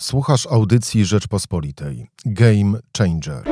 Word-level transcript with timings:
Słuchasz 0.00 0.46
audycji 0.46 1.04
Rzeczpospolitej. 1.04 2.06
Game 2.26 2.78
Changer. 2.98 3.42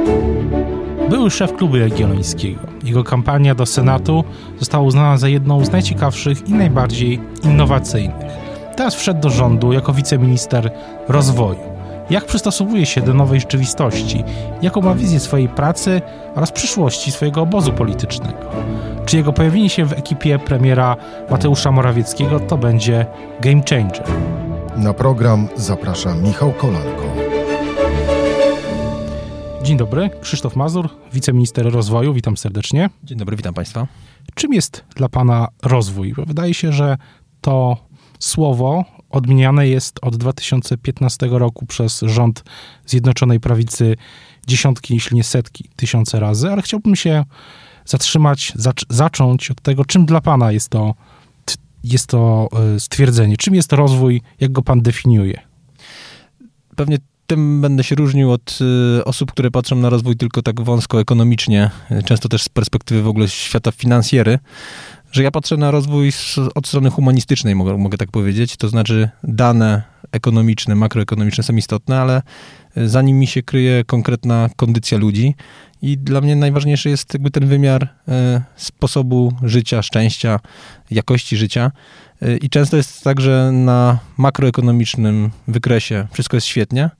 Były 1.11 1.31
szef 1.31 1.57
klubu 1.57 1.77
jagiellońskiego. 1.77 2.61
Jego 2.85 3.05
kampania 3.05 3.55
do 3.55 3.67
Senatu 3.67 4.25
została 4.59 4.85
uznana 4.85 5.19
za 5.19 5.29
jedną 5.29 5.65
z 5.65 5.71
najciekawszych 5.71 6.49
i 6.49 6.55
najbardziej 6.55 7.21
innowacyjnych. 7.43 8.27
Teraz 8.77 8.95
wszedł 8.95 9.21
do 9.21 9.31
rządu 9.31 9.73
jako 9.73 9.93
wiceminister 9.93 10.73
rozwoju. 11.09 11.61
Jak 12.11 12.27
przystosowuje 12.27 12.87
się 12.87 13.01
do 13.01 13.15
nowej 13.15 13.41
rzeczywistości? 13.41 14.25
Jaką 14.63 14.81
ma 14.81 14.95
wizję 14.95 15.21
swojej 15.21 15.49
pracy 15.49 16.03
oraz 16.35 16.53
przyszłości 16.53 17.13
swojego 17.13 17.43
obozu 17.43 17.73
politycznego? 17.73 18.51
Czy 19.07 19.17
jego 19.17 19.33
pojawienie 19.33 19.71
się 19.71 19.85
w 19.85 19.93
ekipie 19.93 20.39
premiera 20.39 20.97
Mateusza 21.31 21.73
Morawieckiego 21.73 22.41
to 22.41 22.59
będzie 22.59 23.07
game 23.41 23.63
changer? 23.71 24.05
Na 24.81 24.95
program 24.95 25.49
zaprasza 25.57 26.15
Michał 26.15 26.53
Kolanko. 26.53 27.03
Dzień 29.63 29.77
dobry, 29.77 30.11
Krzysztof 30.21 30.57
Mazur, 30.57 30.89
wiceminister 31.13 31.73
rozwoju, 31.73 32.15
witam 32.15 32.37
serdecznie. 32.37 32.91
Dzień 33.05 33.19
dobry, 33.19 33.37
witam 33.37 33.55
Państwa. 33.55 33.87
Czym 34.35 34.55
jest 34.55 34.85
dla 34.97 35.09
Pana 35.09 35.49
rozwój? 35.63 36.15
Wydaje 36.27 36.55
się, 36.55 36.73
że 36.73 36.97
to 37.41 37.77
słowo 38.19 38.85
odmieniane 39.11 39.69
jest 39.69 39.99
od 40.03 40.17
2015 40.17 41.27
roku 41.31 41.67
przez 41.67 42.01
rząd 42.01 42.45
Zjednoczonej 42.87 43.41
Prawicy 43.41 43.97
dziesiątki, 44.47 44.95
jeśli 44.95 45.17
nie 45.17 45.25
setki, 45.25 45.69
tysiące 45.77 46.21
razy, 46.21 46.51
ale 46.51 46.63
chciałbym 46.63 46.97
się 46.97 47.25
zatrzymać, 47.85 48.53
zac 48.57 48.77
zacząć 48.89 49.51
od 49.51 49.61
tego, 49.61 49.85
czym 49.85 50.07
dla 50.07 50.21
Pana 50.21 50.53
jest 50.53 50.69
to, 50.69 50.95
jest 51.85 52.07
to 52.07 52.49
e, 52.75 52.81
stwierdzenie, 52.81 53.37
czym 53.37 53.55
jest 53.55 53.73
rozwój, 53.73 54.23
jak 54.41 54.53
go 54.53 54.63
Pan 54.63 54.81
definiuje? 54.81 55.41
Pewnie 56.77 56.99
tym 57.31 57.61
będę 57.61 57.85
się 57.85 57.95
różnił 57.95 58.33
od 58.33 58.59
y, 58.99 59.05
osób, 59.05 59.33
które 59.33 59.51
patrzą 59.51 59.77
na 59.77 59.91
rozwój 59.91 60.17
tylko 60.17 60.43
tak 60.43 60.61
wąsko 60.61 61.01
ekonomicznie, 61.01 61.71
y, 61.91 62.03
często 62.03 62.29
też 62.29 62.43
z 62.43 62.49
perspektywy 62.49 63.03
w 63.03 63.09
ogóle 63.09 63.29
świata 63.29 63.73
finansjery, 63.73 64.39
że 65.13 65.23
ja 65.23 65.31
patrzę 65.31 65.57
na 65.57 65.71
rozwój 65.71 66.13
od 66.55 66.67
strony 66.67 66.91
humanistycznej, 66.91 67.55
mogę, 67.55 67.77
mogę 67.79 67.99
tak 67.99 68.11
powiedzieć, 68.11 68.57
to 68.57 68.69
znaczy 68.69 69.11
dane 69.25 69.83
ekonomiczne, 70.13 70.75
makroekonomiczne 70.75 71.45
są 71.45 71.57
istotne, 71.57 72.01
ale 72.01 72.23
za 72.77 73.03
nimi 73.03 73.27
się 73.27 73.43
kryje 73.43 73.85
konkretna 73.85 74.51
kondycja 74.57 74.99
ludzi 74.99 75.35
i 75.83 75.99
dla 75.99 76.21
mnie 76.21 76.37
najważniejszy 76.37 76.91
jest 76.91 77.15
jakby 77.15 77.31
ten 77.31 77.47
wymiar 77.47 77.89
e, 78.09 78.43
sposobu 78.57 79.33
życia, 79.43 79.83
szczęścia, 79.83 80.41
jakości 80.91 81.37
życia. 81.37 81.73
E, 82.23 82.37
I 82.37 82.51
często 82.51 82.77
jest 82.77 83.05
tak, 83.05 83.21
że 83.21 83.51
na 83.53 83.99
makroekonomicznym 84.17 85.31
wykresie 85.49 86.07
wszystko 86.13 86.37
jest 86.37 86.47
świetnie, 86.47 86.91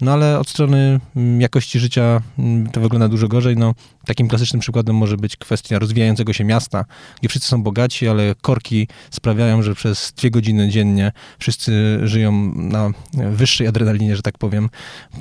no 0.00 0.12
ale 0.12 0.38
od 0.38 0.48
strony 0.48 1.00
mm, 1.16 1.40
jakości 1.40 1.78
życia 1.78 2.22
mm, 2.38 2.66
to 2.66 2.80
wygląda 2.80 3.08
dużo 3.08 3.28
gorzej. 3.28 3.56
No, 3.56 3.74
takim 4.06 4.28
klasycznym 4.28 4.60
przykładem 4.60 4.96
może 4.96 5.16
być 5.16 5.36
kwestia 5.36 5.78
rozwijającego 5.78 6.32
się 6.32 6.44
miasta, 6.44 6.84
gdzie 7.20 7.28
wszyscy 7.28 7.48
są 7.48 7.62
bogaci, 7.62 8.08
ale 8.08 8.34
korki 8.42 8.88
sprawiają, 9.10 9.62
że 9.62 9.74
przez 9.74 10.12
dwie 10.16 10.30
godziny 10.30 10.68
dziennie 10.68 11.12
wszyscy 11.38 12.00
żyją 12.02 12.52
na 12.54 12.90
wyższej 13.14 13.66
adrenalinie, 13.66 14.16
że 14.16 14.22
tak 14.22 14.38
powiem, 14.38 14.70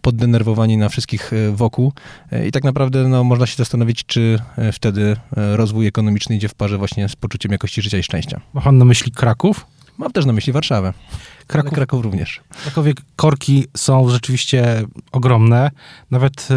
poddenerwowani 0.01 0.77
na 0.77 0.89
wszystkich 0.89 1.33
e, 1.33 1.51
wokół. 1.51 1.93
I 2.47 2.51
tak 2.51 2.63
naprawdę 2.63 3.07
no, 3.07 3.23
można 3.23 3.45
się 3.45 3.55
zastanowić, 3.55 4.05
czy 4.05 4.39
e, 4.57 4.71
wtedy 4.71 5.17
e, 5.37 5.57
rozwój 5.57 5.87
ekonomiczny 5.87 6.35
idzie 6.35 6.49
w 6.49 6.53
parze 6.53 6.77
właśnie 6.77 7.09
z 7.09 7.15
poczuciem 7.15 7.51
jakości 7.51 7.81
życia 7.81 7.97
i 7.97 8.03
szczęścia. 8.03 8.41
Ma 8.53 8.61
pan 8.61 8.77
na 8.77 8.85
myśli 8.85 9.11
Kraków? 9.11 9.65
Mam 9.97 10.11
też 10.11 10.25
na 10.25 10.33
myśli 10.33 10.53
Warszawę. 10.53 10.93
Kraków, 11.47 11.73
Kraków 11.73 12.03
również. 12.03 12.41
W 12.53 12.63
Krakowie 12.63 12.93
korki 13.15 13.67
są 13.77 14.09
rzeczywiście 14.09 14.83
ogromne. 15.11 15.71
Nawet 16.11 16.47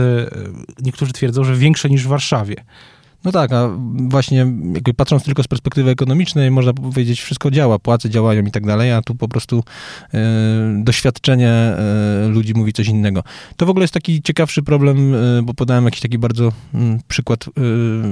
niektórzy 0.83 1.12
twierdzą, 1.12 1.45
że 1.45 1.56
większe 1.56 1.89
niż 1.89 2.05
w 2.05 2.08
Warszawie. 2.08 2.56
No 3.24 3.33
tak, 3.33 3.52
a 3.52 3.70
właśnie 3.94 4.38
jakby 4.74 4.95
patrząc 4.95 5.24
tylko 5.24 5.42
z 5.42 5.48
perspektywy 5.48 5.90
ekonomicznej, 5.90 6.51
można 6.51 6.73
powiedzieć, 6.73 7.20
wszystko 7.20 7.51
działa, 7.51 7.79
płace 7.79 8.11
działają 8.11 8.42
i 8.42 8.51
tak 8.51 8.67
dalej, 8.67 8.92
a 8.92 9.02
tu 9.02 9.14
po 9.14 9.29
prostu 9.29 9.64
e, 10.14 10.18
doświadczenie 10.84 11.48
e, 11.48 12.29
ludzi 12.29 12.55
mówi 12.55 12.73
coś 12.73 12.89
innego. 12.89 13.23
To 13.56 13.67
w 13.67 13.70
ogóle 13.70 13.84
jest 13.84 13.95
taki 13.95 14.23
ciekawszy 14.23 14.62
problem, 14.62 15.14
e, 15.14 15.42
bo 15.42 15.55
podałem 15.55 15.84
jakiś 15.84 16.01
taki 16.01 16.18
bardzo 16.18 16.52
mm, 16.74 17.01
przykład 17.08 17.45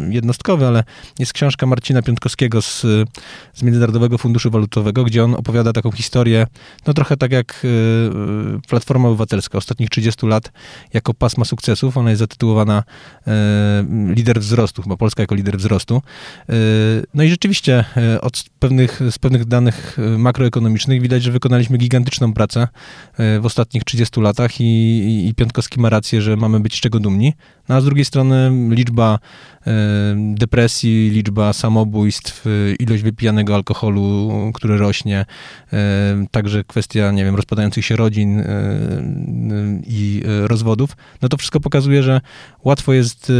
jednostkowy, 0.08 0.66
ale 0.66 0.84
jest 1.18 1.32
książka 1.32 1.66
Marcina 1.66 2.02
Piątkowskiego 2.02 2.62
z, 2.62 2.80
z 3.54 3.62
Międzynarodowego 3.62 4.18
Funduszu 4.18 4.50
Walutowego, 4.50 5.04
gdzie 5.04 5.24
on 5.24 5.34
opowiada 5.34 5.72
taką 5.72 5.90
historię, 5.90 6.46
no 6.86 6.94
trochę 6.94 7.16
tak 7.16 7.32
jak 7.32 7.66
Platforma 8.68 9.08
Obywatelska, 9.08 9.58
ostatnich 9.58 9.90
30 9.90 10.26
lat 10.26 10.52
jako 10.92 11.14
pasma 11.14 11.44
sukcesów. 11.44 11.96
Ona 11.96 12.10
jest 12.10 12.20
zatytułowana 12.20 12.82
Lider 14.14 14.40
wzrostu, 14.40 14.82
chyba 14.82 14.95
Polska 14.96 15.22
jako 15.22 15.34
lider 15.34 15.58
wzrostu. 15.58 16.02
Y, 16.50 16.52
no 17.14 17.22
i 17.22 17.28
rzeczywiście 17.28 17.84
y, 18.14 18.20
od 18.20 18.44
pewnych, 18.58 19.00
z 19.10 19.18
pewnych 19.18 19.44
danych 19.44 19.98
y, 19.98 20.18
makroekonomicznych 20.18 21.02
widać, 21.02 21.22
że 21.22 21.32
wykonaliśmy 21.32 21.78
gigantyczną 21.78 22.32
pracę 22.32 22.68
w 23.18 23.46
ostatnich 23.46 23.84
30 23.84 24.20
latach 24.20 24.60
i, 24.60 25.28
i 25.28 25.34
Piątkowski 25.34 25.80
ma 25.80 25.90
rację, 25.90 26.22
że 26.22 26.36
mamy 26.36 26.60
być 26.60 26.74
z 26.74 26.80
czego 26.80 27.00
dumni. 27.00 27.34
No 27.68 27.74
a 27.74 27.80
z 27.80 27.84
drugiej 27.84 28.04
strony 28.04 28.50
liczba 28.70 29.18
depresji, 30.34 31.10
liczba 31.10 31.52
samobójstw, 31.52 32.44
ilość 32.78 33.02
wypijanego 33.02 33.54
alkoholu, 33.54 34.30
który 34.54 34.78
rośnie, 34.78 35.24
także 36.30 36.64
kwestia, 36.64 37.12
nie 37.12 37.24
wiem, 37.24 37.36
rozpadających 37.36 37.86
się 37.86 37.96
rodzin 37.96 38.42
i 39.86 40.22
rozwodów, 40.42 40.96
no 41.22 41.28
to 41.28 41.36
wszystko 41.36 41.60
pokazuje, 41.60 42.02
że 42.02 42.20
łatwo 42.64 42.92
jest 42.92 43.32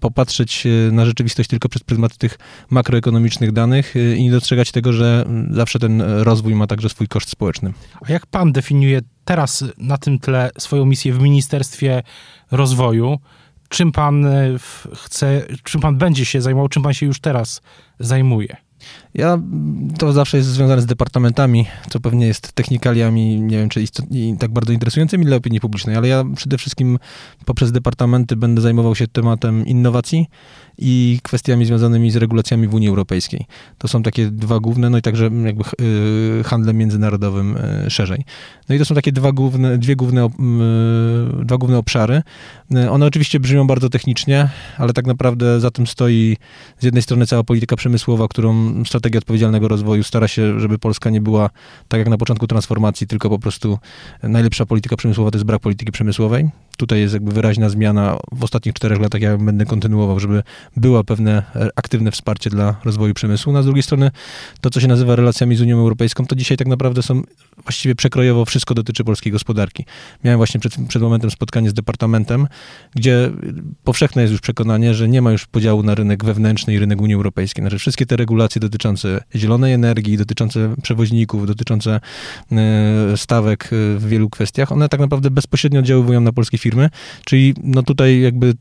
popatrzeć 0.00 0.66
na 0.92 1.04
rzeczywistość 1.04 1.50
tylko 1.50 1.68
przez 1.68 1.82
pryzmat 1.82 2.16
tych 2.16 2.38
makroekonomicznych 2.70 3.52
danych 3.52 3.96
y, 3.96 4.16
i 4.16 4.24
nie 4.24 4.30
dostrzegać 4.30 4.72
tego, 4.72 4.92
że 4.92 5.24
zawsze 5.50 5.78
ten 5.78 6.00
rozwój 6.00 6.54
ma 6.54 6.66
także 6.66 6.88
swój 6.88 7.08
koszt 7.08 7.30
społeczny. 7.30 7.72
A 8.08 8.12
jak 8.12 8.26
pan 8.26 8.52
definiuje 8.52 9.00
teraz 9.24 9.64
na 9.78 9.98
tym 9.98 10.18
tle 10.18 10.50
swoją 10.58 10.84
misję 10.84 11.12
w 11.12 11.20
Ministerstwie 11.20 12.02
Rozwoju? 12.50 13.18
Czym 13.68 13.92
pan 13.92 14.26
y, 14.26 14.58
chce, 14.94 15.42
czym 15.62 15.80
pan 15.80 15.98
będzie 15.98 16.24
się 16.24 16.40
zajmował, 16.40 16.68
czym 16.68 16.82
pan 16.82 16.94
się 16.94 17.06
już 17.06 17.20
teraz 17.20 17.62
zajmuje? 17.98 18.56
Ja, 19.14 19.38
to 19.98 20.12
zawsze 20.12 20.36
jest 20.36 20.48
związane 20.48 20.82
z 20.82 20.86
departamentami, 20.86 21.66
co 21.90 22.00
pewnie 22.00 22.26
jest 22.26 22.52
technikaliami, 22.52 23.40
nie 23.40 23.58
wiem, 23.58 23.68
czy 23.68 23.82
istotnie, 23.82 24.36
tak 24.36 24.52
bardzo 24.52 24.72
interesującymi 24.72 25.26
dla 25.26 25.36
opinii 25.36 25.60
publicznej, 25.60 25.96
ale 25.96 26.08
ja 26.08 26.24
przede 26.36 26.58
wszystkim 26.58 26.98
poprzez 27.44 27.72
departamenty 27.72 28.36
będę 28.36 28.60
zajmował 28.60 28.94
się 28.94 29.06
tematem 29.06 29.66
innowacji 29.66 30.26
i 30.78 31.18
kwestiami 31.22 31.66
związanymi 31.66 32.10
z 32.10 32.16
regulacjami 32.16 32.68
w 32.68 32.74
Unii 32.74 32.88
Europejskiej. 32.88 33.46
To 33.78 33.88
są 33.88 34.02
takie 34.02 34.30
dwa 34.30 34.60
główne, 34.60 34.90
no 34.90 34.98
i 34.98 35.02
także 35.02 35.30
jakby 35.44 35.64
y, 36.40 36.44
handlem 36.44 36.76
międzynarodowym 36.76 37.56
y, 37.86 37.90
szerzej. 37.90 38.24
No 38.68 38.74
i 38.74 38.78
to 38.78 38.84
są 38.84 38.94
takie 38.94 39.12
dwa 39.12 39.32
główne, 39.32 39.78
dwie 39.78 39.96
główne, 39.96 40.26
y, 40.26 41.44
dwa 41.44 41.56
główne 41.56 41.78
obszary. 41.78 42.22
One 42.90 43.06
oczywiście 43.06 43.40
brzmią 43.40 43.66
bardzo 43.66 43.88
technicznie, 43.88 44.48
ale 44.78 44.92
tak 44.92 45.06
naprawdę 45.06 45.60
za 45.60 45.70
tym 45.70 45.86
stoi 45.86 46.36
z 46.78 46.84
jednej 46.84 47.02
strony 47.02 47.26
cała 47.26 47.44
polityka 47.44 47.76
przemysłowa, 47.76 48.28
którą 48.28 48.84
strategia 49.04 49.18
odpowiedzialnego 49.18 49.68
rozwoju 49.68 50.02
stara 50.02 50.28
się, 50.28 50.60
żeby 50.60 50.78
Polska 50.78 51.10
nie 51.10 51.20
była 51.20 51.50
tak 51.88 51.98
jak 51.98 52.08
na 52.08 52.16
początku 52.18 52.46
transformacji, 52.46 53.06
tylko 53.06 53.28
po 53.28 53.38
prostu 53.38 53.78
najlepsza 54.22 54.66
polityka 54.66 54.96
przemysłowa 54.96 55.30
to 55.30 55.36
jest 55.36 55.44
brak 55.44 55.60
polityki 55.60 55.92
przemysłowej. 55.92 56.50
Tutaj 56.76 57.00
jest 57.00 57.14
jakby 57.14 57.32
wyraźna 57.32 57.68
zmiana. 57.68 58.16
W 58.32 58.44
ostatnich 58.44 58.74
czterech 58.74 59.00
latach 59.00 59.20
ja 59.20 59.38
będę 59.38 59.66
kontynuował, 59.66 60.20
żeby 60.20 60.42
było 60.76 61.04
pewne 61.04 61.42
e, 61.56 61.68
aktywne 61.76 62.10
wsparcie 62.10 62.50
dla 62.50 62.76
rozwoju 62.84 63.14
przemysłu. 63.14 63.52
No, 63.52 63.58
a 63.58 63.62
z 63.62 63.64
drugiej 63.64 63.82
strony 63.82 64.10
to, 64.60 64.70
co 64.70 64.80
się 64.80 64.88
nazywa 64.88 65.16
relacjami 65.16 65.56
z 65.56 65.60
Unią 65.60 65.78
Europejską, 65.78 66.26
to 66.26 66.36
dzisiaj 66.36 66.56
tak 66.56 66.66
naprawdę 66.66 67.02
są 67.02 67.22
właściwie 67.62 67.94
przekrojowo 67.94 68.44
wszystko 68.44 68.74
dotyczy 68.74 69.04
polskiej 69.04 69.32
gospodarki. 69.32 69.84
Miałem 70.24 70.38
właśnie 70.38 70.60
przed, 70.60 70.76
przed 70.88 71.02
momentem 71.02 71.30
spotkanie 71.30 71.70
z 71.70 71.74
departamentem, 71.74 72.46
gdzie 72.94 73.30
powszechne 73.84 74.22
jest 74.22 74.32
już 74.32 74.40
przekonanie, 74.40 74.94
że 74.94 75.08
nie 75.08 75.22
ma 75.22 75.32
już 75.32 75.46
podziału 75.46 75.82
na 75.82 75.94
rynek 75.94 76.24
wewnętrzny 76.24 76.74
i 76.74 76.78
rynek 76.78 77.00
Unii 77.00 77.14
Europejskiej. 77.14 77.62
Znaczy 77.62 77.78
wszystkie 77.78 78.06
te 78.06 78.16
regulacje 78.16 78.60
dotyczące 78.60 79.20
zielonej 79.34 79.72
energii, 79.72 80.16
dotyczące 80.16 80.74
przewoźników, 80.82 81.46
dotyczące 81.46 82.00
e, 82.52 83.16
stawek 83.16 83.64
e, 83.64 83.98
w 83.98 84.08
wielu 84.08 84.30
kwestiach, 84.30 84.72
one 84.72 84.88
tak 84.88 85.00
naprawdę 85.00 85.30
bezpośrednio 85.30 85.80
oddziaływują 85.80 86.20
na 86.20 86.32
polskie 86.32 86.58
firmy, 86.64 86.90
czyli 87.24 87.54
no 87.62 87.82
tutaj 87.82 88.20
jakby 88.20 88.54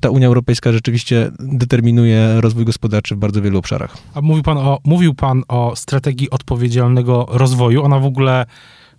ta 0.00 0.10
Unia 0.10 0.26
Europejska 0.26 0.72
rzeczywiście 0.72 1.30
determinuje 1.38 2.40
rozwój 2.40 2.64
gospodarczy 2.64 3.14
w 3.14 3.18
bardzo 3.18 3.42
wielu 3.42 3.58
obszarach. 3.58 3.96
A 4.14 4.20
mówił 4.20 4.42
pan 4.42 4.58
o, 4.58 4.78
mówił 4.84 5.14
pan 5.14 5.42
o 5.48 5.76
strategii 5.76 6.30
odpowiedzialnego 6.30 7.26
rozwoju. 7.30 7.84
Ona 7.84 7.98
w 7.98 8.04
ogóle 8.04 8.46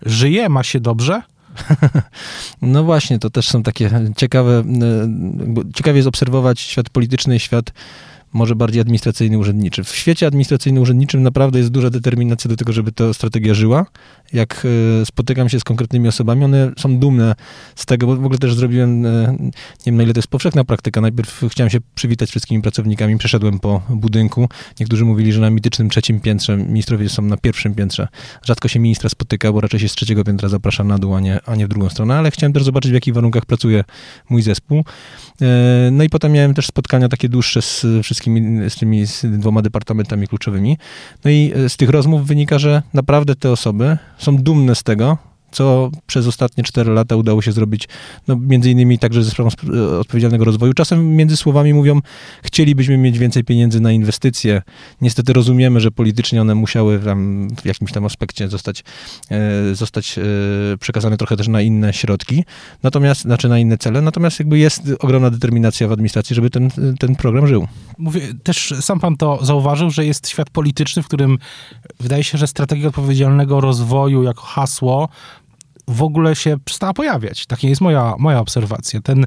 żyje, 0.05 0.49
ma 0.49 0.63
się 0.63 0.79
dobrze? 0.79 1.21
No 2.61 2.83
właśnie, 2.83 3.19
to 3.19 3.29
też 3.29 3.49
są 3.49 3.63
takie 3.63 3.89
ciekawe, 4.17 4.63
ciekawie 5.75 5.97
jest 5.97 6.07
obserwować 6.07 6.59
świat 6.59 6.89
polityczny 6.89 7.35
i 7.35 7.39
świat 7.39 7.73
może 8.33 8.55
bardziej 8.55 8.81
administracyjny-urzędniczy. 8.81 9.83
W 9.83 9.95
świecie 9.95 10.27
administracyjno-urzędniczym 10.27 11.21
naprawdę 11.21 11.59
jest 11.59 11.71
duża 11.71 11.89
determinacja 11.89 12.49
do 12.49 12.55
tego, 12.55 12.73
żeby 12.73 12.91
ta 12.91 13.13
strategia 13.13 13.53
żyła. 13.53 13.85
Jak 14.33 14.67
e, 15.01 15.05
spotykam 15.05 15.49
się 15.49 15.59
z 15.59 15.63
konkretnymi 15.63 16.07
osobami, 16.07 16.43
one 16.43 16.71
są 16.77 16.99
dumne 16.99 17.35
z 17.75 17.85
tego, 17.85 18.07
bo 18.07 18.15
w 18.15 18.25
ogóle 18.25 18.39
też 18.39 18.53
zrobiłem, 18.53 19.05
e, 19.05 19.35
nie 19.39 19.51
wiem 19.85 19.95
na 19.95 20.03
ile 20.03 20.13
to 20.13 20.17
jest 20.17 20.27
powszechna 20.27 20.63
praktyka, 20.63 21.01
najpierw 21.01 21.43
chciałem 21.49 21.69
się 21.69 21.79
przywitać 21.95 22.29
wszystkimi 22.29 22.61
pracownikami, 22.61 23.17
przeszedłem 23.17 23.59
po 23.59 23.81
budynku. 23.89 24.49
Niektórzy 24.79 25.05
mówili, 25.05 25.33
że 25.33 25.41
na 25.41 25.49
mitycznym 25.49 25.89
trzecim 25.89 26.19
piętrze, 26.19 26.57
ministrowie 26.57 27.09
są 27.09 27.21
na 27.21 27.37
pierwszym 27.37 27.75
piętrze. 27.75 28.07
Rzadko 28.43 28.67
się 28.67 28.79
ministra 28.79 29.09
spotyka, 29.09 29.51
bo 29.51 29.61
raczej 29.61 29.79
się 29.79 29.89
z 29.89 29.93
trzeciego 29.93 30.23
piętra 30.23 30.49
zaprasza 30.49 30.83
na 30.83 30.97
dół, 30.97 31.15
a 31.15 31.19
nie, 31.19 31.39
a 31.45 31.55
nie 31.55 31.65
w 31.65 31.69
drugą 31.69 31.89
stronę, 31.89 32.15
ale 32.15 32.31
chciałem 32.31 32.53
też 32.53 32.63
zobaczyć, 32.63 32.91
w 32.91 32.93
jakich 32.93 33.13
warunkach 33.13 33.45
pracuje 33.45 33.83
mój 34.29 34.41
zespół. 34.41 34.83
E, 35.41 35.89
no 35.91 36.03
i 36.03 36.09
potem 36.09 36.31
miałem 36.31 36.53
też 36.53 36.67
spotkania 36.67 37.09
takie 37.09 37.29
dłuższe 37.29 37.61
z 37.61 37.85
wszystkimi, 38.03 38.69
z 38.69 38.75
tymi 38.75 39.05
z 39.05 39.25
dwoma 39.39 39.61
departamentami 39.61 40.27
kluczowymi. 40.27 40.77
No 41.25 41.31
i 41.31 41.53
z 41.67 41.77
tych 41.77 41.89
rozmów 41.89 42.27
wynika, 42.27 42.59
że 42.59 42.81
naprawdę 42.93 43.35
te 43.35 43.51
osoby 43.51 43.97
są 44.17 44.37
dumne 44.37 44.75
z 44.75 44.83
tego, 44.83 45.17
co 45.57 45.91
przez 46.07 46.27
ostatnie 46.27 46.63
4 46.63 46.91
lata 46.91 47.15
udało 47.15 47.41
się 47.41 47.51
zrobić, 47.51 47.87
no 48.27 48.35
między 48.35 48.71
innymi 48.71 48.99
także 48.99 49.23
ze 49.23 49.31
sprawą 49.31 49.49
odpowiedzialnego 49.99 50.45
rozwoju. 50.45 50.73
Czasem 50.73 51.15
między 51.15 51.37
słowami 51.37 51.73
mówią, 51.73 52.01
chcielibyśmy 52.43 52.97
mieć 52.97 53.19
więcej 53.19 53.43
pieniędzy 53.43 53.79
na 53.79 53.91
inwestycje. 53.91 54.61
Niestety 55.01 55.33
rozumiemy, 55.33 55.79
że 55.79 55.91
politycznie 55.91 56.41
one 56.41 56.55
musiały 56.55 56.99
tam 56.99 57.47
w 57.61 57.65
jakimś 57.65 57.91
tam 57.91 58.05
aspekcie 58.05 58.49
zostać, 58.49 58.83
e, 59.31 59.75
zostać 59.75 60.17
e, 60.17 60.23
przekazane 60.79 61.17
trochę 61.17 61.37
też 61.37 61.47
na 61.47 61.61
inne 61.61 61.93
środki, 61.93 62.43
natomiast, 62.83 63.21
znaczy 63.21 63.49
na 63.49 63.59
inne 63.59 63.77
cele, 63.77 64.01
natomiast 64.01 64.39
jakby 64.39 64.57
jest 64.57 64.81
ogromna 64.99 65.29
determinacja 65.29 65.87
w 65.87 65.91
administracji, 65.91 66.35
żeby 66.35 66.49
ten, 66.49 66.69
ten 66.99 67.15
program 67.15 67.47
żył. 67.47 67.67
Mówię, 67.97 68.21
też 68.43 68.73
sam 68.81 68.99
pan 68.99 69.17
to 69.17 69.45
zauważył, 69.45 69.91
że 69.91 70.05
jest 70.05 70.29
świat 70.29 70.49
polityczny, 70.49 71.03
w 71.03 71.07
którym 71.07 71.37
wydaje 71.99 72.23
się, 72.23 72.37
że 72.37 72.47
strategia 72.47 72.87
odpowiedzialnego 72.87 73.61
rozwoju 73.61 74.23
jako 74.23 74.41
hasło 74.41 75.09
w 75.87 76.03
ogóle 76.03 76.35
się 76.35 76.57
przestała 76.65 76.93
pojawiać. 76.93 77.45
Taka 77.45 77.67
jest 77.67 77.81
moja, 77.81 78.15
moja 78.19 78.39
obserwacja. 78.39 79.01
Ten 79.01 79.25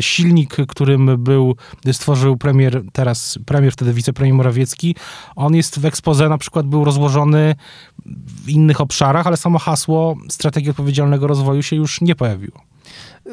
silnik, 0.00 0.56
którym 0.68 1.24
był, 1.24 1.56
stworzył 1.92 2.36
premier, 2.36 2.82
teraz 2.92 3.38
premier, 3.46 3.72
wtedy 3.72 3.92
wicepremier 3.92 4.34
Morawiecki, 4.34 4.96
on 5.36 5.54
jest 5.54 5.80
w 5.80 5.84
ekspoze 5.84 6.28
na 6.28 6.38
przykład 6.38 6.66
był 6.66 6.84
rozłożony 6.84 7.54
w 8.44 8.48
innych 8.48 8.80
obszarach, 8.80 9.26
ale 9.26 9.36
samo 9.36 9.58
hasło 9.58 10.16
strategii 10.28 10.70
odpowiedzialnego 10.70 11.26
rozwoju 11.26 11.62
się 11.62 11.76
już 11.76 12.00
nie 12.00 12.14
pojawiło. 12.14 12.60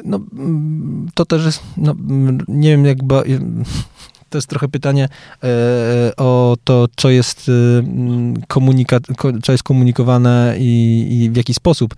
No, 0.04 0.20
mm, 0.32 1.08
to 1.14 1.24
też 1.24 1.44
jest, 1.44 1.62
no, 1.76 1.92
mm, 1.92 2.38
nie 2.48 2.70
wiem, 2.70 2.84
jakby 2.84 3.14
to 4.32 4.38
jest 4.38 4.48
trochę 4.48 4.68
pytanie 4.68 5.08
e, 5.44 5.48
o 6.16 6.56
to, 6.64 6.86
co 6.96 7.10
jest, 7.10 7.48
e, 7.48 7.52
komunika- 8.48 9.40
co 9.42 9.52
jest 9.52 9.64
komunikowane 9.64 10.54
i, 10.58 11.06
i, 11.10 11.30
w 11.30 11.36
jaki 11.36 11.54
sposób. 11.54 11.94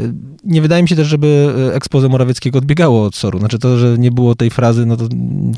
E, 0.00 0.12
nie 0.44 0.62
wydaje 0.62 0.82
mi 0.82 0.88
się 0.88 0.96
też, 0.96 1.08
żeby 1.08 1.54
ekspoze 1.74 2.08
Morawieckiego 2.08 2.58
odbiegało 2.58 3.04
od 3.04 3.16
SOR-u. 3.16 3.38
Znaczy 3.38 3.58
to, 3.58 3.78
że 3.78 3.98
nie 3.98 4.10
było 4.10 4.34
tej 4.34 4.50
frazy, 4.50 4.86
no 4.86 4.96
to, 4.96 5.08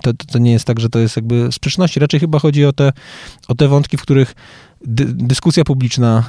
to, 0.02 0.12
to 0.32 0.38
nie 0.38 0.52
jest 0.52 0.64
tak, 0.64 0.80
że 0.80 0.88
to 0.88 0.98
jest 0.98 1.16
jakby 1.16 1.52
sprzeczności. 1.52 2.00
Raczej 2.00 2.20
chyba 2.20 2.38
chodzi 2.38 2.64
o 2.64 2.72
te, 2.72 2.92
o 3.48 3.54
te 3.54 3.68
wątki, 3.68 3.96
w 3.96 4.02
których 4.02 4.34
dy, 4.86 5.04
dyskusja 5.04 5.64
publiczna 5.64 6.24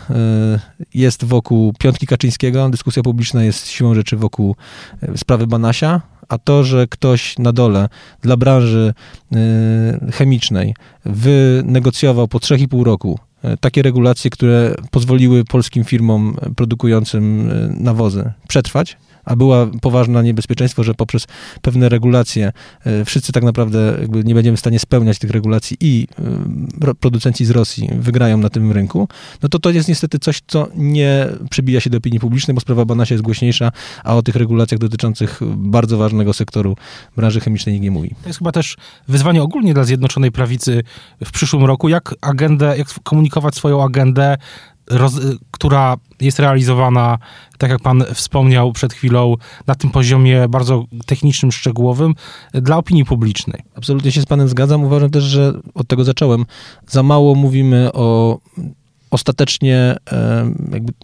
jest 0.93 1.25
wokół 1.25 1.73
Piątki 1.79 2.07
Kaczyńskiego, 2.07 2.69
dyskusja 2.69 3.03
publiczna 3.03 3.43
jest 3.43 3.67
siłą 3.67 3.93
rzeczy 3.93 4.17
wokół 4.17 4.55
sprawy 5.15 5.47
Banasia, 5.47 6.01
a 6.29 6.37
to, 6.37 6.63
że 6.63 6.87
ktoś 6.87 7.37
na 7.39 7.53
dole 7.53 7.89
dla 8.21 8.37
branży 8.37 8.93
y, 9.35 10.11
chemicznej 10.11 10.75
wynegocjował 11.05 12.27
po 12.27 12.37
3,5 12.37 12.83
roku 12.83 13.19
y, 13.45 13.57
takie 13.57 13.81
regulacje, 13.81 14.29
które 14.29 14.75
pozwoliły 14.91 15.45
polskim 15.45 15.83
firmom 15.83 16.37
produkującym 16.55 17.49
y, 17.49 17.69
nawozy 17.79 18.31
przetrwać, 18.47 18.97
a 19.25 19.35
była 19.35 19.67
poważne 19.81 20.23
niebezpieczeństwo, 20.23 20.83
że 20.83 20.93
poprzez 20.93 21.27
pewne 21.61 21.89
regulacje 21.89 22.51
e, 22.85 23.05
wszyscy 23.05 23.31
tak 23.31 23.43
naprawdę 23.43 23.97
nie 24.23 24.35
będziemy 24.35 24.57
w 24.57 24.59
stanie 24.59 24.79
spełniać 24.79 25.19
tych 25.19 25.31
regulacji 25.31 25.77
i 25.81 26.07
e, 26.87 26.93
producenci 26.93 27.45
z 27.45 27.51
Rosji 27.51 27.89
wygrają 27.99 28.37
na 28.37 28.49
tym 28.49 28.71
rynku, 28.71 29.07
no 29.43 29.49
to 29.49 29.59
to 29.59 29.69
jest 29.69 29.89
niestety 29.89 30.19
coś, 30.19 30.41
co 30.47 30.67
nie 30.75 31.27
przebija 31.49 31.79
się 31.79 31.89
do 31.89 31.97
opinii 31.97 32.19
publicznej, 32.19 32.55
bo 32.55 32.61
sprawa 32.61 32.85
Banasia 32.85 33.15
jest 33.15 33.23
głośniejsza, 33.23 33.71
a 34.03 34.15
o 34.15 34.21
tych 34.21 34.35
regulacjach 34.35 34.79
dotyczących 34.79 35.39
bardzo 35.55 35.97
ważnego 35.97 36.33
sektoru 36.33 36.75
branży 37.15 37.39
chemicznej 37.39 37.73
nikt 37.73 37.83
nie 37.83 37.91
mówi. 37.91 38.15
To 38.21 38.29
jest 38.29 38.39
chyba 38.39 38.51
też 38.51 38.77
wyzwanie 39.07 39.43
ogólnie 39.43 39.73
dla 39.73 39.83
Zjednoczonej 39.83 40.31
Prawicy 40.31 40.83
w 41.25 41.31
przyszłym 41.31 41.65
roku, 41.65 41.89
jak 41.89 42.15
agendę, 42.21 42.77
jak 42.77 42.87
komunikować 43.03 43.55
swoją 43.55 43.83
agendę 43.83 44.37
roz, 44.89 45.19
która 45.51 45.97
jest 46.21 46.39
realizowana, 46.39 47.17
tak 47.57 47.69
jak 47.69 47.81
pan 47.81 48.03
wspomniał 48.13 48.71
przed 48.71 48.93
chwilą, 48.93 49.35
na 49.67 49.75
tym 49.75 49.89
poziomie 49.89 50.47
bardzo 50.49 50.85
technicznym, 51.05 51.51
szczegółowym 51.51 52.15
dla 52.53 52.77
opinii 52.77 53.05
publicznej. 53.05 53.61
Absolutnie 53.75 54.11
się 54.11 54.21
z 54.21 54.25
panem 54.25 54.47
zgadzam. 54.47 54.83
Uważam 54.83 55.09
też, 55.09 55.23
że 55.23 55.53
od 55.73 55.87
tego 55.87 56.03
zacząłem. 56.03 56.45
Za 56.87 57.03
mało 57.03 57.35
mówimy 57.35 57.93
o 57.93 58.39
ostatecznie 59.11 59.95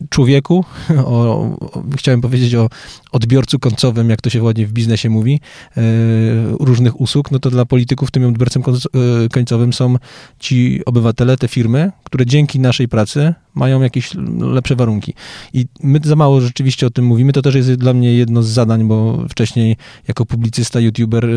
człowieku, 0.10 0.66
o, 0.98 1.04
o, 1.06 1.84
chciałem 1.98 2.22
powiedzieć 2.22 2.56
o 2.56 2.70
odbiorcu 3.12 3.60
końcowym, 3.60 4.10
jak 4.10 4.22
to 4.22 4.30
się 4.30 4.44
ładnie 4.44 4.68
w 4.68 4.72
biznesie 4.72 5.10
mówi, 5.10 5.40
e, 5.78 5.82
różnych 6.60 7.02
usług, 7.02 7.32
no 7.32 7.40
to 7.40 7.50
dla 7.50 7.66
polityków 7.66 8.12
tym 8.12 8.26
odbiorcem 8.26 8.64
e, 8.64 9.30
końcowym 9.30 9.74
są 9.74 9.96
ci 10.40 10.82
obywatele, 10.86 11.38
te 11.38 11.48
firmy, 11.48 11.92
które 12.04 12.26
dzięki 12.26 12.60
naszej 12.60 12.88
pracy 12.88 13.34
mają 13.56 13.82
jakieś 13.82 14.12
lepsze 14.40 14.76
warunki. 14.76 15.14
I 15.54 15.66
my 15.84 16.00
za 16.04 16.16
mało 16.16 16.42
rzeczywiście 16.42 16.88
o 16.88 16.90
tym 16.90 17.06
mówimy. 17.06 17.34
To 17.34 17.42
też 17.42 17.56
jest 17.56 17.74
dla 17.74 17.94
mnie 17.94 18.14
jedno 18.14 18.44
z 18.44 18.48
zadań, 18.48 18.88
bo 18.88 19.26
wcześniej 19.30 19.78
jako 20.08 20.26
publicysta, 20.26 20.80
youtuber 20.80 21.26
e, 21.26 21.30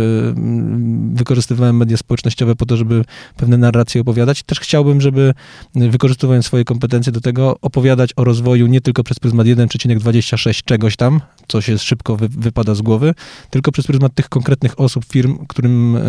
wykorzystywałem 1.14 1.76
media 1.76 1.96
społecznościowe 1.96 2.56
po 2.56 2.66
to, 2.66 2.76
żeby 2.76 3.04
pewne 3.36 3.58
narracje 3.58 4.00
opowiadać. 4.00 4.42
Też 4.42 4.60
chciałbym, 4.60 5.00
żeby 5.00 5.34
wykorzystując 5.74 6.46
swoje 6.46 6.64
kompetencje 6.64 7.12
do 7.12 7.20
tego, 7.20 7.56
opowiadać 7.62 8.10
o 8.16 8.24
rozwoju 8.24 8.66
nie 8.66 8.80
tylko 8.80 9.04
przez 9.04 9.18
pryzmat 9.18 9.46
1,26 9.46 10.64
czegoś 10.64 10.96
tam, 10.96 11.20
co 11.48 11.60
się 11.60 11.78
szybko 11.78 12.16
wy, 12.16 12.28
wypada 12.28 12.74
z 12.74 12.82
głowy, 12.82 13.14
tylko 13.50 13.72
przez 13.72 13.86
pryzmat 13.86 14.14
tych 14.14 14.28
konkretnych 14.28 14.80
osób, 14.80 15.04
firm, 15.04 15.46
którym, 15.46 15.96
e, 15.96 16.00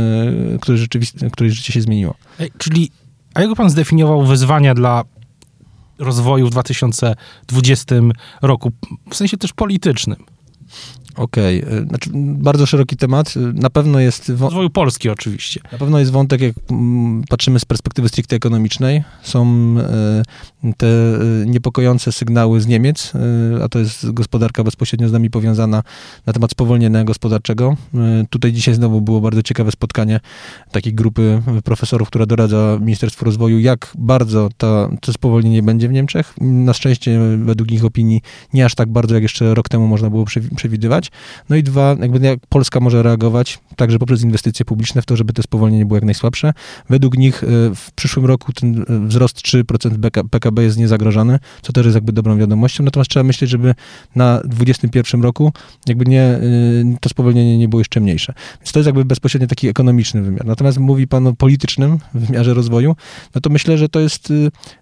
które 0.62 0.78
których 1.32 1.54
życie 1.54 1.74
się 1.74 1.82
zmieniło. 1.82 2.16
Czyli, 2.58 2.92
a 3.34 3.42
jak 3.42 3.56
pan 3.56 3.70
zdefiniował 3.70 4.26
wyzwania 4.26 4.74
dla 4.74 5.04
rozwoju 6.00 6.48
w 6.48 6.50
2020 6.50 7.96
roku, 8.42 8.72
w 9.10 9.16
sensie 9.16 9.38
też 9.38 9.54
politycznym? 9.54 10.35
Okej, 11.16 11.64
okay. 11.64 11.86
znaczy 11.88 12.10
bardzo 12.16 12.66
szeroki 12.66 12.98
temat. 12.98 13.34
Na 13.54 13.70
pewno 13.70 14.00
jest... 14.00 14.30
Rozwoju 14.30 14.70
Polski 14.70 15.10
oczywiście. 15.10 15.60
Na 15.72 15.78
pewno 15.78 16.00
jest 16.00 16.12
wątek, 16.12 16.42
jak 16.42 16.54
mm, 16.72 17.24
patrzymy 17.30 17.60
z 17.60 17.66
perspektywy 17.66 18.10
stricte 18.10 18.36
ekonomicznej. 18.36 19.04
Są 19.24 19.46
e, 19.80 20.74
te 20.78 20.88
e, 20.88 21.20
niepokojące 21.46 22.12
sygnały 22.12 22.62
z 22.62 22.68
Niemiec, 22.68 23.14
a 23.64 23.70
to 23.70 23.80
jest 23.80 24.12
gospodarka 24.12 24.64
bezpośrednio 24.64 25.10
z 25.10 25.12
nami 25.12 25.30
powiązana 25.30 25.84
na 26.26 26.34
temat 26.34 26.52
spowolnienia 26.52 27.04
gospodarczego. 27.04 27.78
Tutaj 28.30 28.54
dzisiaj 28.54 28.76
znowu 28.76 29.02
było 29.02 29.22
bardzo 29.22 29.44
ciekawe 29.44 29.72
spotkanie 29.72 30.20
takiej 30.72 30.94
grupy 30.94 31.42
profesorów, 31.64 32.08
która 32.08 32.26
doradza 32.26 32.78
Ministerstwu 32.82 33.26
Rozwoju, 33.26 33.60
jak 33.60 33.92
bardzo 33.98 34.50
to, 34.58 34.90
to 35.02 35.14
spowolnienie 35.14 35.64
będzie 35.64 35.90
w 35.90 35.92
Niemczech. 35.92 36.34
Na 36.42 36.74
szczęście, 36.74 37.20
według 37.38 37.72
ich 37.72 37.86
opinii, 37.86 38.22
nie 38.54 38.66
aż 38.66 38.76
tak 38.76 38.90
bardzo, 38.90 39.16
jak 39.16 39.24
jeszcze 39.24 39.54
rok 39.54 39.70
temu 39.70 39.88
można 39.88 40.10
było 40.10 40.26
przewidywać. 40.66 41.12
No 41.50 41.56
i 41.56 41.64
dwa, 41.64 41.96
jakby 42.00 42.28
jak 42.28 42.40
Polska 42.50 42.80
może 42.80 43.04
reagować, 43.04 43.60
także 43.76 44.00
poprzez 44.00 44.24
inwestycje 44.24 44.66
publiczne 44.66 45.02
w 45.02 45.06
to, 45.06 45.16
żeby 45.16 45.34
to 45.34 45.44
spowolnienie 45.44 45.86
było 45.86 45.98
jak 45.98 46.04
najsłabsze. 46.04 46.54
Według 46.90 47.18
nich 47.18 47.44
e, 47.44 47.48
w 47.76 47.92
przyszłym 47.96 48.26
roku 48.26 48.54
ten 48.54 48.82
e, 48.82 49.08
wzrost 49.08 49.38
3% 49.38 50.30
PKB 50.30 50.64
jest 50.64 50.78
niezagrożony, 50.78 51.40
co 51.62 51.74
też 51.74 51.86
jest 51.86 51.96
jakby 51.96 52.12
dobrą 52.12 52.38
wiadomością. 52.38 52.84
Natomiast 52.84 53.12
trzeba 53.12 53.24
myśleć, 53.24 53.52
żeby 53.52 53.76
na 54.16 54.38
2021 54.40 55.22
roku 55.22 55.54
jakby 55.88 56.06
nie, 56.06 56.22
e, 56.22 56.42
to 57.02 57.10
spowolnienie 57.10 57.58
nie 57.58 57.68
było 57.68 57.80
jeszcze 57.80 58.00
mniejsze. 58.00 58.34
Więc 58.60 58.72
to 58.72 58.80
jest 58.80 58.86
jakby 58.86 59.06
bezpośrednio 59.06 59.48
taki 59.48 59.68
ekonomiczny 59.68 60.22
wymiar. 60.22 60.46
Natomiast 60.46 60.78
mówi 60.78 61.08
pan 61.08 61.28
o 61.28 61.34
politycznym 61.34 62.00
wymiarze 62.14 62.54
rozwoju, 62.54 62.96
no 63.36 63.42
to 63.42 63.50
myślę, 63.50 63.78
że 63.78 63.90
to 63.90 64.00
jest 64.00 64.34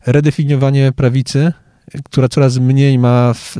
redefiniowanie 0.06 0.92
prawicy 0.92 1.54
która 2.04 2.30
coraz 2.30 2.58
mniej 2.58 3.00
ma 3.00 3.34
w, 3.34 3.58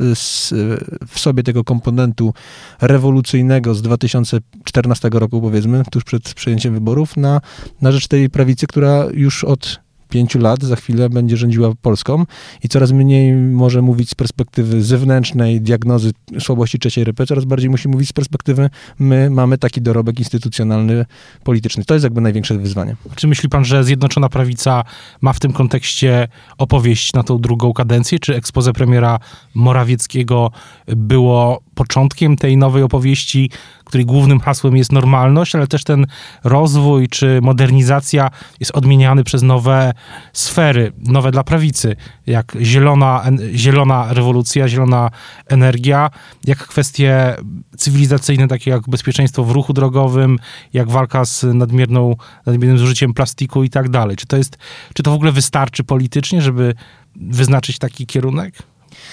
w, 1.06 1.18
sobie 1.18 1.42
tego 1.42 1.64
komponentu 1.64 2.34
rewolucyjnego 2.80 3.74
z 3.74 3.82
2014 3.82 5.10
roku, 5.12 5.40
powiedzmy, 5.40 5.82
tuż 5.90 6.04
przed 6.04 6.34
przejęciem 6.34 6.74
wyborów, 6.74 7.16
na, 7.16 7.40
na 7.80 7.92
rzecz 7.92 8.08
tej 8.08 8.30
prawicy, 8.30 8.66
która 8.66 9.06
już 9.12 9.44
od 9.44 9.83
pięciu 10.08 10.38
lat 10.38 10.62
za 10.62 10.76
chwilę 10.76 11.10
będzie 11.10 11.36
rządziła 11.36 11.72
Polską 11.82 12.24
i 12.62 12.68
coraz 12.68 12.92
mniej 12.92 13.32
może 13.32 13.82
mówić 13.82 14.10
z 14.10 14.14
perspektywy 14.14 14.82
zewnętrznej 14.82 15.60
diagnozy 15.60 16.12
słabości 16.40 16.78
trzeciej 16.78 17.02
RP, 17.02 17.26
coraz 17.26 17.44
bardziej 17.44 17.70
musi 17.70 17.88
mówić 17.88 18.08
z 18.08 18.12
perspektywy 18.12 18.70
my 18.98 19.30
mamy 19.30 19.58
taki 19.58 19.82
dorobek 19.82 20.18
instytucjonalny, 20.18 21.06
polityczny. 21.44 21.84
To 21.84 21.94
jest 21.94 22.04
jakby 22.04 22.20
największe 22.20 22.58
wyzwanie. 22.58 22.96
Czy 23.16 23.28
myśli 23.28 23.48
pan, 23.48 23.64
że 23.64 23.84
Zjednoczona 23.84 24.28
Prawica 24.28 24.84
ma 25.20 25.32
w 25.32 25.40
tym 25.40 25.52
kontekście 25.52 26.28
opowieść 26.58 27.12
na 27.12 27.22
tą 27.22 27.38
drugą 27.38 27.72
kadencję? 27.72 28.18
Czy 28.18 28.36
ekspoze 28.36 28.72
premiera 28.72 29.18
Morawieckiego 29.54 30.50
było 30.86 31.60
początkiem 31.74 32.36
tej 32.36 32.56
nowej 32.56 32.82
opowieści, 32.82 33.50
której 33.84 34.06
głównym 34.06 34.40
hasłem 34.40 34.76
jest 34.76 34.92
normalność, 34.92 35.54
ale 35.54 35.66
też 35.66 35.84
ten 35.84 36.06
rozwój 36.44 37.08
czy 37.08 37.40
modernizacja 37.42 38.30
jest 38.60 38.72
odmieniany 38.72 39.24
przez 39.24 39.42
nowe 39.42 39.92
sfery, 40.32 40.92
nowe 40.98 41.30
dla 41.30 41.44
prawicy, 41.44 41.96
jak 42.26 42.56
zielona, 42.60 43.24
zielona 43.54 44.06
rewolucja, 44.10 44.68
zielona 44.68 45.10
energia, 45.46 46.10
jak 46.44 46.58
kwestie 46.58 47.36
cywilizacyjne, 47.76 48.48
takie 48.48 48.70
jak 48.70 48.88
bezpieczeństwo 48.88 49.44
w 49.44 49.50
ruchu 49.50 49.72
drogowym, 49.72 50.38
jak 50.72 50.90
walka 50.90 51.24
z 51.24 51.44
nadmierną, 51.54 52.16
nadmiernym 52.46 52.78
zużyciem 52.78 53.14
plastiku 53.14 53.64
i 53.64 53.70
tak 53.70 53.88
dalej. 53.88 54.16
Czy 54.16 54.26
to 54.26 54.36
jest, 54.36 54.58
czy 54.94 55.02
to 55.02 55.10
w 55.10 55.14
ogóle 55.14 55.32
wystarczy 55.32 55.84
politycznie, 55.84 56.42
żeby 56.42 56.74
wyznaczyć 57.16 57.78
taki 57.78 58.06
kierunek? 58.06 58.54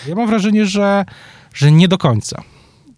Ja 0.08 0.16
mam 0.16 0.28
wrażenie, 0.28 0.66
że, 0.66 1.06
że 1.54 1.72
nie 1.72 1.88
do 1.88 1.98
końca. 1.98 2.44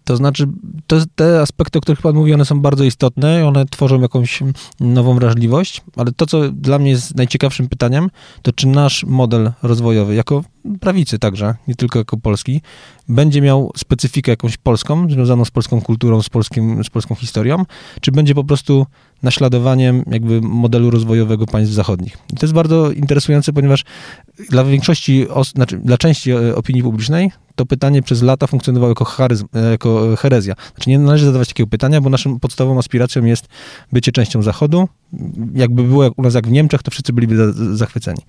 To 0.04 0.16
znaczy, 0.16 0.46
to, 0.86 0.96
te 1.14 1.40
aspekty, 1.40 1.78
o 1.78 1.82
których 1.82 2.02
Pan 2.02 2.14
mówi, 2.14 2.34
one 2.34 2.44
są 2.44 2.60
bardzo 2.60 2.84
istotne, 2.84 3.46
one 3.46 3.66
tworzą 3.66 4.00
jakąś 4.00 4.42
nową 4.80 5.14
wrażliwość, 5.14 5.82
ale 5.96 6.12
to, 6.12 6.26
co 6.26 6.50
dla 6.52 6.78
mnie 6.78 6.90
jest 6.90 7.16
najciekawszym 7.16 7.68
pytaniem, 7.68 8.10
to 8.42 8.52
czy 8.52 8.68
nasz 8.68 9.04
model 9.04 9.52
rozwojowy, 9.62 10.14
jako 10.14 10.44
prawicy 10.80 11.18
także, 11.18 11.54
nie 11.68 11.74
tylko 11.74 11.98
jako 11.98 12.16
polski, 12.16 12.60
będzie 13.08 13.40
miał 13.40 13.72
specyfikę 13.76 14.32
jakąś 14.32 14.56
polską, 14.56 15.10
związaną 15.10 15.44
z 15.44 15.50
polską 15.50 15.80
kulturą, 15.80 16.22
z, 16.22 16.28
polskim, 16.28 16.84
z 16.84 16.90
polską 16.90 17.14
historią, 17.14 17.64
czy 18.00 18.12
będzie 18.12 18.34
po 18.34 18.44
prostu 18.44 18.86
naśladowaniem 19.22 20.04
jakby 20.10 20.40
modelu 20.40 20.90
rozwojowego 20.90 21.46
państw 21.46 21.74
zachodnich. 21.74 22.18
I 22.32 22.36
to 22.36 22.46
jest 22.46 22.54
bardzo 22.54 22.90
interesujące, 22.90 23.52
ponieważ 23.52 23.84
dla 24.50 24.64
większości, 24.64 25.26
znaczy 25.54 25.78
dla 25.78 25.98
części 25.98 26.30
e, 26.30 26.56
opinii 26.56 26.82
publicznej 26.82 27.30
to 27.54 27.66
pytanie 27.66 28.02
przez 28.02 28.22
lata 28.22 28.46
funkcjonowało 28.46 28.90
jako, 28.90 29.04
charyzm, 29.04 29.46
e, 29.54 29.70
jako 29.70 30.16
herezja. 30.16 30.54
Znaczy 30.74 30.90
nie 30.90 30.98
należy 30.98 31.24
zadawać 31.24 31.48
takiego 31.48 31.70
pytania, 31.70 32.00
bo 32.00 32.10
naszą 32.10 32.40
podstawową 32.40 32.78
aspiracją 32.78 33.24
jest 33.24 33.48
bycie 33.92 34.12
częścią 34.12 34.42
Zachodu. 34.42 34.88
Jakby 35.54 35.82
było 35.82 36.10
u 36.16 36.22
nas 36.22 36.34
jak 36.34 36.48
w 36.48 36.50
Niemczech, 36.50 36.82
to 36.82 36.90
wszyscy 36.90 37.12
byliby 37.12 37.52
zachwyceni. 37.76 38.22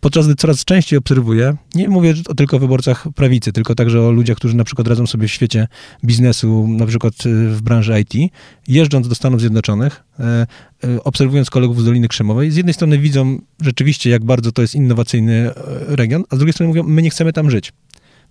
Podczas 0.00 0.26
gdy 0.26 0.34
coraz 0.34 0.64
częściej 0.64 0.98
obserwuję, 0.98 1.56
nie 1.76 1.88
mówię 1.88 2.14
tylko 2.36 2.56
o 2.56 2.60
wyborcach 2.60 3.06
prawicy, 3.14 3.52
tylko 3.52 3.74
także 3.74 4.02
o 4.02 4.10
ludziach, 4.10 4.36
którzy 4.36 4.56
na 4.56 4.64
przykład 4.64 4.88
radzą 4.88 5.06
sobie 5.06 5.28
w 5.28 5.32
świecie 5.32 5.68
biznesu, 6.04 6.68
na 6.68 6.86
przykład 6.86 7.14
e, 7.14 7.28
w 7.48 7.62
branży 7.62 8.00
IT, 8.00 8.32
jeżdżąc 8.68 9.08
do 9.08 9.14
Stanów 9.14 9.40
Zjednoczonych, 9.40 10.04
e, 10.20 10.46
obserwując 11.04 11.50
kolegów 11.50 11.82
z 11.82 11.84
Doliny 11.84 12.08
Krzemowej, 12.08 12.50
z 12.50 12.56
jednej 12.56 12.74
strony 12.74 12.98
widzą 12.98 13.38
rzeczywiście, 13.62 14.10
jak 14.10 14.24
bardzo 14.24 14.52
to 14.52 14.62
jest 14.62 14.74
innowacyjny 14.74 15.50
region, 15.86 16.24
a 16.30 16.36
z 16.36 16.38
drugiej 16.38 16.52
strony 16.52 16.68
mówią, 16.68 16.82
my 16.82 17.02
nie 17.02 17.10
chcemy 17.10 17.32
tam 17.32 17.50
żyć. 17.50 17.72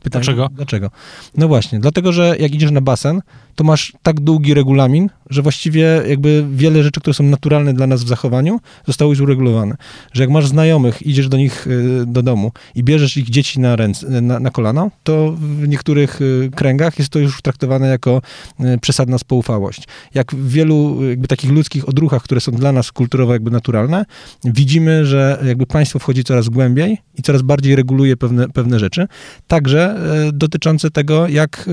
Pytanie, 0.04 0.24
dlaczego? 0.24 0.50
Dlaczego? 0.56 0.92
No 1.38 1.48
właśnie, 1.48 1.80
dlatego, 1.80 2.14
że 2.14 2.36
jak 2.40 2.56
idziesz 2.56 2.72
na 2.72 2.82
basen, 2.82 3.22
to 3.56 3.64
masz 3.64 3.94
tak 4.04 4.20
długi 4.20 4.54
regulamin, 4.54 5.10
że 5.30 5.42
właściwie 5.42 6.02
jakby 6.08 6.46
wiele 6.52 6.84
rzeczy, 6.84 7.00
które 7.00 7.14
są 7.14 7.24
naturalne 7.24 7.74
dla 7.74 7.88
nas 7.88 8.04
w 8.04 8.08
zachowaniu, 8.08 8.60
zostały 8.88 9.10
już 9.10 9.20
uregulowane. 9.20 9.76
Że 10.14 10.24
jak 10.24 10.30
masz 10.30 10.48
znajomych, 10.48 11.02
idziesz 11.02 11.30
do 11.30 11.38
nich 11.38 11.68
y, 11.68 12.04
do 12.08 12.22
domu 12.24 12.52
i 12.76 12.84
bierzesz 12.84 13.18
ich 13.18 13.30
dzieci 13.30 13.60
na, 13.60 13.76
ręce, 13.76 14.22
na, 14.22 14.40
na 14.40 14.52
kolana, 14.52 14.92
to 15.04 15.32
w 15.40 15.68
niektórych 15.68 16.22
y, 16.22 16.52
kręgach 16.56 17.00
jest 17.00 17.12
to 17.12 17.20
już 17.20 17.42
traktowane 17.42 17.88
jako 17.88 18.22
y, 18.60 18.78
przesadna 18.82 19.18
spoufałość. 19.18 19.84
Jak 20.14 20.36
w 20.36 20.50
wielu 20.50 21.10
jakby 21.10 21.28
takich 21.28 21.52
ludzkich 21.52 21.90
odruchach, 21.90 22.24
które 22.24 22.42
są 22.42 22.52
dla 22.52 22.72
nas 22.72 22.92
kulturowo 22.92 23.34
jakby 23.34 23.52
naturalne, 23.52 24.06
widzimy, 24.44 25.06
że 25.06 25.44
jakby 25.46 25.66
państwo 25.66 26.00
wchodzi 26.00 26.24
coraz 26.24 26.50
głębiej 26.50 26.98
i 27.18 27.22
coraz 27.22 27.42
bardziej 27.42 27.76
reguluje 27.76 28.18
pewne, 28.18 28.50
pewne 28.50 28.80
rzeczy, 28.80 29.08
także 29.48 30.00
dotyczące 30.34 30.92
tego, 30.92 31.28
jak 31.28 31.70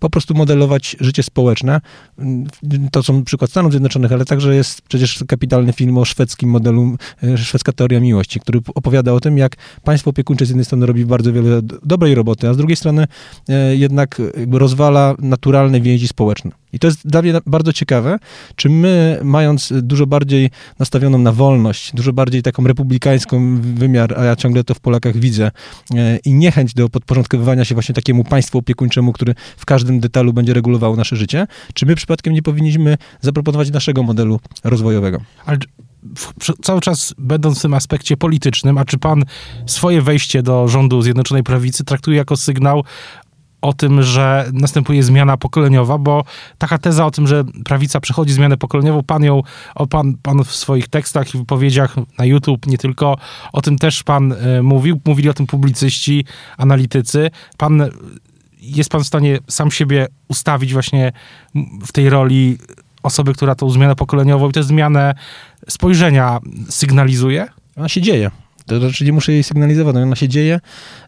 po 0.00 0.10
prostu 0.10 0.34
modelować 0.34 0.96
życie 1.00 1.15
społeczne. 1.22 1.80
To 2.92 3.02
są 3.02 3.24
przykład 3.24 3.50
Stanów 3.50 3.72
Zjednoczonych, 3.72 4.12
ale 4.12 4.24
także 4.24 4.54
jest 4.54 4.82
przecież 4.82 5.24
kapitalny 5.28 5.72
film 5.72 5.98
o 5.98 6.04
szwedzkim 6.04 6.50
modelu, 6.50 6.96
e, 7.22 7.38
szwedzka 7.38 7.72
teoria 7.72 8.00
miłości, 8.00 8.40
który 8.40 8.60
opowiada 8.74 9.12
o 9.12 9.20
tym, 9.20 9.38
jak 9.38 9.56
państwo 9.84 10.10
opiekuńcze 10.10 10.46
z 10.46 10.48
jednej 10.48 10.64
strony 10.64 10.86
robi 10.86 11.06
bardzo 11.06 11.32
wiele 11.32 11.60
dobrej 11.82 12.14
roboty, 12.14 12.48
a 12.48 12.54
z 12.54 12.56
drugiej 12.56 12.76
strony 12.76 13.06
e, 13.48 13.76
jednak 13.76 14.22
rozwala 14.50 15.14
naturalne 15.18 15.80
więzi 15.80 16.08
społeczne. 16.08 16.50
I 16.76 16.78
to 16.78 16.86
jest 16.86 17.08
dla 17.08 17.22
mnie 17.22 17.34
bardzo 17.46 17.72
ciekawe, 17.72 18.18
czy 18.56 18.68
my, 18.68 19.20
mając 19.24 19.72
dużo 19.82 20.06
bardziej 20.06 20.50
nastawioną 20.78 21.18
na 21.18 21.32
wolność, 21.32 21.92
dużo 21.94 22.12
bardziej 22.12 22.42
taką 22.42 22.66
republikańską 22.66 23.60
wymiar, 23.60 24.18
a 24.18 24.24
ja 24.24 24.36
ciągle 24.36 24.64
to 24.64 24.74
w 24.74 24.80
Polakach 24.80 25.16
widzę, 25.16 25.50
e, 25.94 26.16
i 26.16 26.34
niechęć 26.34 26.74
do 26.74 26.88
podporządkowywania 26.88 27.64
się 27.64 27.74
właśnie 27.74 27.94
takiemu 27.94 28.24
państwu 28.24 28.58
opiekuńczemu, 28.58 29.12
który 29.12 29.34
w 29.56 29.66
każdym 29.66 30.00
detalu 30.00 30.32
będzie 30.32 30.54
regulował 30.54 30.96
nasze 30.96 31.16
życie, 31.16 31.46
czy 31.74 31.86
my 31.86 31.94
przypadkiem 31.94 32.32
nie 32.32 32.42
powinniśmy 32.42 32.96
zaproponować 33.20 33.70
naszego 33.70 34.02
modelu 34.02 34.40
rozwojowego? 34.64 35.20
Ale 35.46 35.58
cały 36.62 36.80
czas 36.80 37.14
będąc 37.18 37.58
w 37.58 37.62
tym 37.62 37.74
aspekcie 37.74 38.16
politycznym, 38.16 38.78
a 38.78 38.84
czy 38.84 38.98
pan 38.98 39.24
swoje 39.66 40.02
wejście 40.02 40.42
do 40.42 40.68
rządu 40.68 41.02
Zjednoczonej 41.02 41.42
Prawicy 41.42 41.84
traktuje 41.84 42.16
jako 42.16 42.36
sygnał 42.36 42.84
o 43.66 43.72
tym, 43.72 44.02
że 44.02 44.50
następuje 44.52 45.02
zmiana 45.02 45.36
pokoleniowa, 45.36 45.98
bo 45.98 46.24
taka 46.58 46.78
teza 46.78 47.06
o 47.06 47.10
tym, 47.10 47.26
że 47.26 47.44
prawica 47.64 48.00
przechodzi 48.00 48.32
zmianę 48.32 48.56
pokoleniową, 48.56 49.02
pan 49.02 49.24
ją, 49.24 49.42
o 49.74 49.86
pan, 49.86 50.14
pan 50.22 50.44
w 50.44 50.54
swoich 50.54 50.88
tekstach 50.88 51.34
i 51.34 51.38
wypowiedziach 51.38 51.96
na 52.18 52.24
YouTube, 52.24 52.66
nie 52.66 52.78
tylko, 52.78 53.16
o 53.52 53.62
tym 53.62 53.78
też 53.78 54.02
pan 54.02 54.32
e, 54.32 54.62
mówił, 54.62 55.00
mówili 55.04 55.28
o 55.28 55.34
tym 55.34 55.46
publicyści, 55.46 56.24
analitycy. 56.58 57.30
Pan, 57.56 57.82
jest 58.60 58.90
pan 58.90 59.04
w 59.04 59.06
stanie 59.06 59.38
sam 59.48 59.70
siebie 59.70 60.06
ustawić 60.28 60.72
właśnie 60.72 61.12
w 61.86 61.92
tej 61.92 62.10
roli 62.10 62.58
osoby, 63.02 63.34
która 63.34 63.54
tą 63.54 63.70
zmianę 63.70 63.96
pokoleniową 63.96 64.48
i 64.50 64.52
tę 64.52 64.62
zmianę 64.62 65.14
spojrzenia 65.68 66.38
sygnalizuje? 66.68 67.46
Ona 67.76 67.88
się 67.88 68.00
dzieje. 68.00 68.30
To 68.66 68.80
znaczy 68.80 69.04
nie 69.04 69.12
muszę 69.12 69.32
jej 69.32 69.42
sygnalizować, 69.42 69.96
ona 69.96 70.16
się 70.16 70.28
dzieje. 70.28 70.60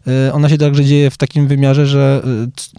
E, 0.07 0.33
ona 0.33 0.49
się 0.49 0.57
także 0.57 0.85
dzieje 0.85 1.09
w 1.09 1.17
takim 1.17 1.47
wymiarze, 1.47 1.85
że 1.85 2.21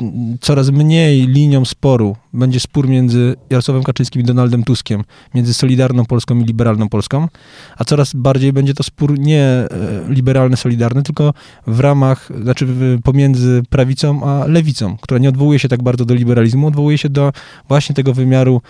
e, 0.01 0.39
coraz 0.41 0.71
mniej 0.71 1.27
linią 1.27 1.65
sporu 1.65 2.17
będzie 2.33 2.61
spór 2.61 2.89
między 2.89 3.35
Jarosławem 3.51 3.83
Kaczyńskim 3.83 4.23
i 4.23 4.25
Donaldem 4.25 4.65
Tuskiem, 4.65 5.05
między 5.35 5.55
Solidarną 5.55 6.05
Polską 6.05 6.39
i 6.39 6.45
Liberalną 6.45 6.89
Polską, 6.89 7.29
a 7.77 7.85
coraz 7.85 8.15
bardziej 8.15 8.53
będzie 8.53 8.75
to 8.75 8.83
spór 8.83 9.19
nie 9.19 9.43
e, 9.43 9.69
liberalny, 10.09 10.57
solidarny, 10.57 11.03
tylko 11.03 11.35
w 11.67 11.81
ramach, 11.81 12.29
znaczy 12.43 12.67
pomiędzy 13.05 13.63
prawicą 13.71 14.23
a 14.25 14.47
lewicą, 14.47 14.97
która 15.01 15.19
nie 15.19 15.29
odwołuje 15.29 15.59
się 15.59 15.69
tak 15.69 15.83
bardzo 15.83 16.05
do 16.05 16.15
liberalizmu, 16.15 16.67
odwołuje 16.67 16.99
się 16.99 17.09
do 17.09 17.33
właśnie 17.69 17.95
tego 17.95 18.15
wymiaru, 18.15 18.63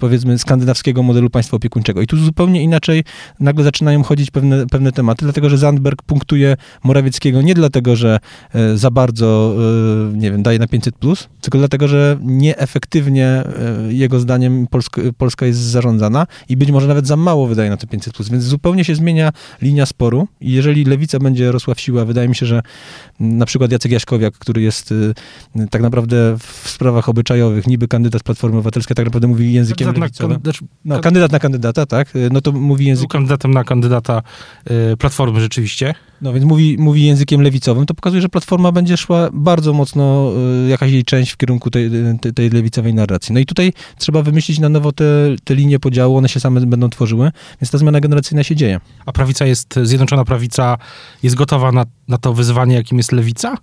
powiedzmy, 0.00 0.38
skandynawskiego 0.38 1.02
modelu 1.02 1.30
państwa 1.30 1.56
opiekuńczego. 1.56 2.02
I 2.02 2.06
tu 2.06 2.16
zupełnie 2.16 2.62
inaczej 2.62 3.04
nagle 3.40 3.64
zaczynają 3.64 4.02
chodzić 4.02 4.30
pewne, 4.30 4.66
pewne 4.66 4.92
tematy, 4.92 5.24
dlatego 5.24 5.47
że 5.48 5.58
Zandberg 5.58 6.02
punktuje 6.02 6.56
Morawieckiego 6.84 7.42
nie 7.42 7.54
dlatego, 7.54 7.96
że 7.96 8.18
e, 8.54 8.76
za 8.76 8.90
bardzo, 8.90 9.56
e, 10.12 10.16
nie 10.16 10.30
wiem, 10.30 10.42
daje 10.42 10.58
na 10.58 10.66
500, 10.66 10.94
plus, 10.94 11.28
tylko 11.40 11.58
dlatego, 11.58 11.88
że 11.88 12.18
nieefektywnie 12.22 13.26
e, 13.26 13.44
jego 13.92 14.20
zdaniem 14.20 14.66
Polska, 14.66 15.02
Polska 15.18 15.46
jest 15.46 15.60
zarządzana 15.60 16.26
i 16.48 16.56
być 16.56 16.70
może 16.70 16.88
nawet 16.88 17.06
za 17.06 17.16
mało 17.16 17.46
wydaje 17.46 17.70
na 17.70 17.76
te 17.76 17.86
500. 17.86 18.14
Plus, 18.14 18.28
więc 18.28 18.44
zupełnie 18.44 18.84
się 18.84 18.94
zmienia 18.94 19.30
linia 19.62 19.86
sporu. 19.86 20.28
I 20.40 20.52
jeżeli 20.52 20.84
lewica 20.84 21.18
będzie 21.18 21.52
rosła 21.52 21.74
w 21.74 21.80
siłę, 21.80 22.04
wydaje 22.04 22.28
mi 22.28 22.34
się, 22.34 22.46
że 22.46 22.62
na 23.20 23.46
przykład 23.46 23.72
Jacek 23.72 23.92
Jaśkowiak, 23.92 24.34
który 24.34 24.62
jest 24.62 24.94
tak 25.70 25.82
naprawdę 25.82 26.36
w 26.38 26.70
sprawach 26.70 27.08
obyczajowych, 27.08 27.66
niby 27.66 27.88
kandydat 27.88 28.22
Platformy 28.22 28.56
Obywatelskiej, 28.56 28.94
tak 28.94 29.06
naprawdę 29.06 29.28
mówi 29.28 29.52
językiem 29.52 29.86
kandydat 29.86 30.10
lewicowym. 30.10 30.36
Na, 30.36 30.42
znaczy, 30.42 30.64
no, 30.84 31.00
kandydat 31.00 31.32
na 31.32 31.38
kandydata, 31.38 31.86
tak, 31.86 32.12
no 32.30 32.40
to 32.40 32.52
mówi 32.52 32.86
językiem... 32.86 33.08
kandydatem 33.08 33.54
na 33.54 33.64
kandydata 33.64 34.22
Platformy 34.98 35.37
rzeczywiście. 35.40 35.94
No 36.22 36.32
więc 36.32 36.44
mówi, 36.44 36.76
mówi 36.78 37.06
językiem 37.06 37.40
lewicowym, 37.40 37.86
to 37.86 37.94
pokazuje, 37.94 38.22
że 38.22 38.28
Platforma 38.28 38.72
będzie 38.72 38.96
szła 38.96 39.28
bardzo 39.32 39.72
mocno, 39.72 40.32
y, 40.66 40.68
jakaś 40.68 40.92
jej 40.92 41.04
część 41.04 41.32
w 41.32 41.36
kierunku 41.36 41.70
tej, 41.70 41.90
tej, 42.20 42.34
tej, 42.34 42.50
lewicowej 42.50 42.94
narracji. 42.94 43.32
No 43.34 43.40
i 43.40 43.46
tutaj 43.46 43.72
trzeba 43.98 44.22
wymyślić 44.22 44.58
na 44.58 44.68
nowo 44.68 44.92
te, 44.92 45.04
te 45.44 45.54
linie 45.54 45.78
podziału, 45.78 46.16
one 46.16 46.28
się 46.28 46.40
same 46.40 46.60
będą 46.60 46.90
tworzyły, 46.90 47.30
więc 47.60 47.70
ta 47.70 47.78
zmiana 47.78 48.00
generacyjna 48.00 48.44
się 48.44 48.56
dzieje. 48.56 48.80
A 49.06 49.12
prawica 49.12 49.46
jest, 49.46 49.78
Zjednoczona 49.82 50.24
Prawica 50.24 50.78
jest 51.22 51.36
gotowa 51.36 51.72
na, 51.72 51.84
na 52.08 52.18
to 52.18 52.34
wyzwanie, 52.34 52.74
jakim 52.74 52.98
jest 52.98 53.12
lewica? 53.12 53.54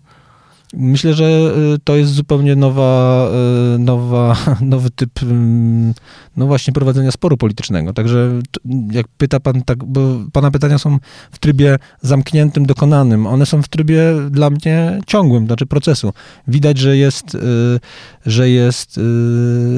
Myślę, 0.74 1.14
że 1.14 1.26
y, 1.76 1.80
to 1.84 1.96
jest 1.96 2.12
zupełnie 2.12 2.56
nowa, 2.56 3.28
y, 3.76 3.80
nowa, 3.80 4.38
nowy 4.62 4.90
typ, 4.90 5.20
no 6.38 6.48
właśnie, 6.48 6.74
prowadzenia 6.74 7.12
sporu 7.12 7.38
politycznego. 7.38 7.94
Także 7.94 8.40
jak 8.92 9.08
pyta 9.08 9.40
pan, 9.40 9.62
tak, 9.62 9.84
bo 9.84 10.20
pana 10.34 10.52
pytania 10.52 10.78
są 10.78 10.98
w 11.32 11.40
trybie 11.40 11.78
zamkniętym, 12.02 12.66
dokonanym. 12.66 13.28
One 13.28 13.46
są 13.46 13.62
w 13.62 13.68
trybie 13.68 14.02
dla 14.30 14.50
mnie 14.50 15.00
ciągłym, 15.08 15.46
znaczy 15.46 15.66
procesu. 15.66 16.14
Widać, 16.48 16.78
że 16.78 16.98
jest, 16.98 17.36
y, 17.36 17.40
że 18.26 18.50
jest, 18.50 19.00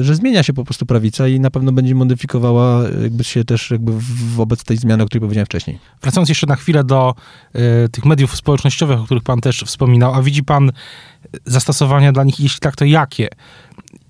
że 0.00 0.14
zmienia 0.14 0.42
się 0.42 0.52
po 0.52 0.64
prostu 0.64 0.86
prawica 0.86 1.28
i 1.28 1.40
na 1.40 1.50
pewno 1.50 1.72
będzie 1.72 1.94
modyfikowała 1.94 2.82
jakby 3.02 3.24
się 3.24 3.44
też 3.44 3.70
jakby 3.70 3.92
wobec 4.36 4.64
tej 4.64 4.76
zmiany, 4.76 5.02
o 5.02 5.06
której 5.06 5.20
powiedziałem 5.20 5.46
wcześniej. 5.46 5.78
Wracając 6.02 6.28
jeszcze 6.28 6.46
na 6.46 6.56
chwilę 6.56 6.84
do 6.84 7.14
tych 7.92 8.04
mediów 8.04 8.36
społecznościowych, 8.36 9.00
o 9.00 9.04
których 9.04 9.22
pan 9.22 9.40
też 9.40 9.62
wspominał, 9.66 10.14
a 10.14 10.22
widzi 10.22 10.44
pan 10.44 10.70
zastosowania 11.44 12.12
dla 12.12 12.24
nich? 12.24 12.40
Jeśli 12.40 12.60
tak, 12.60 12.76
to 12.76 12.84
jakie? 12.84 13.28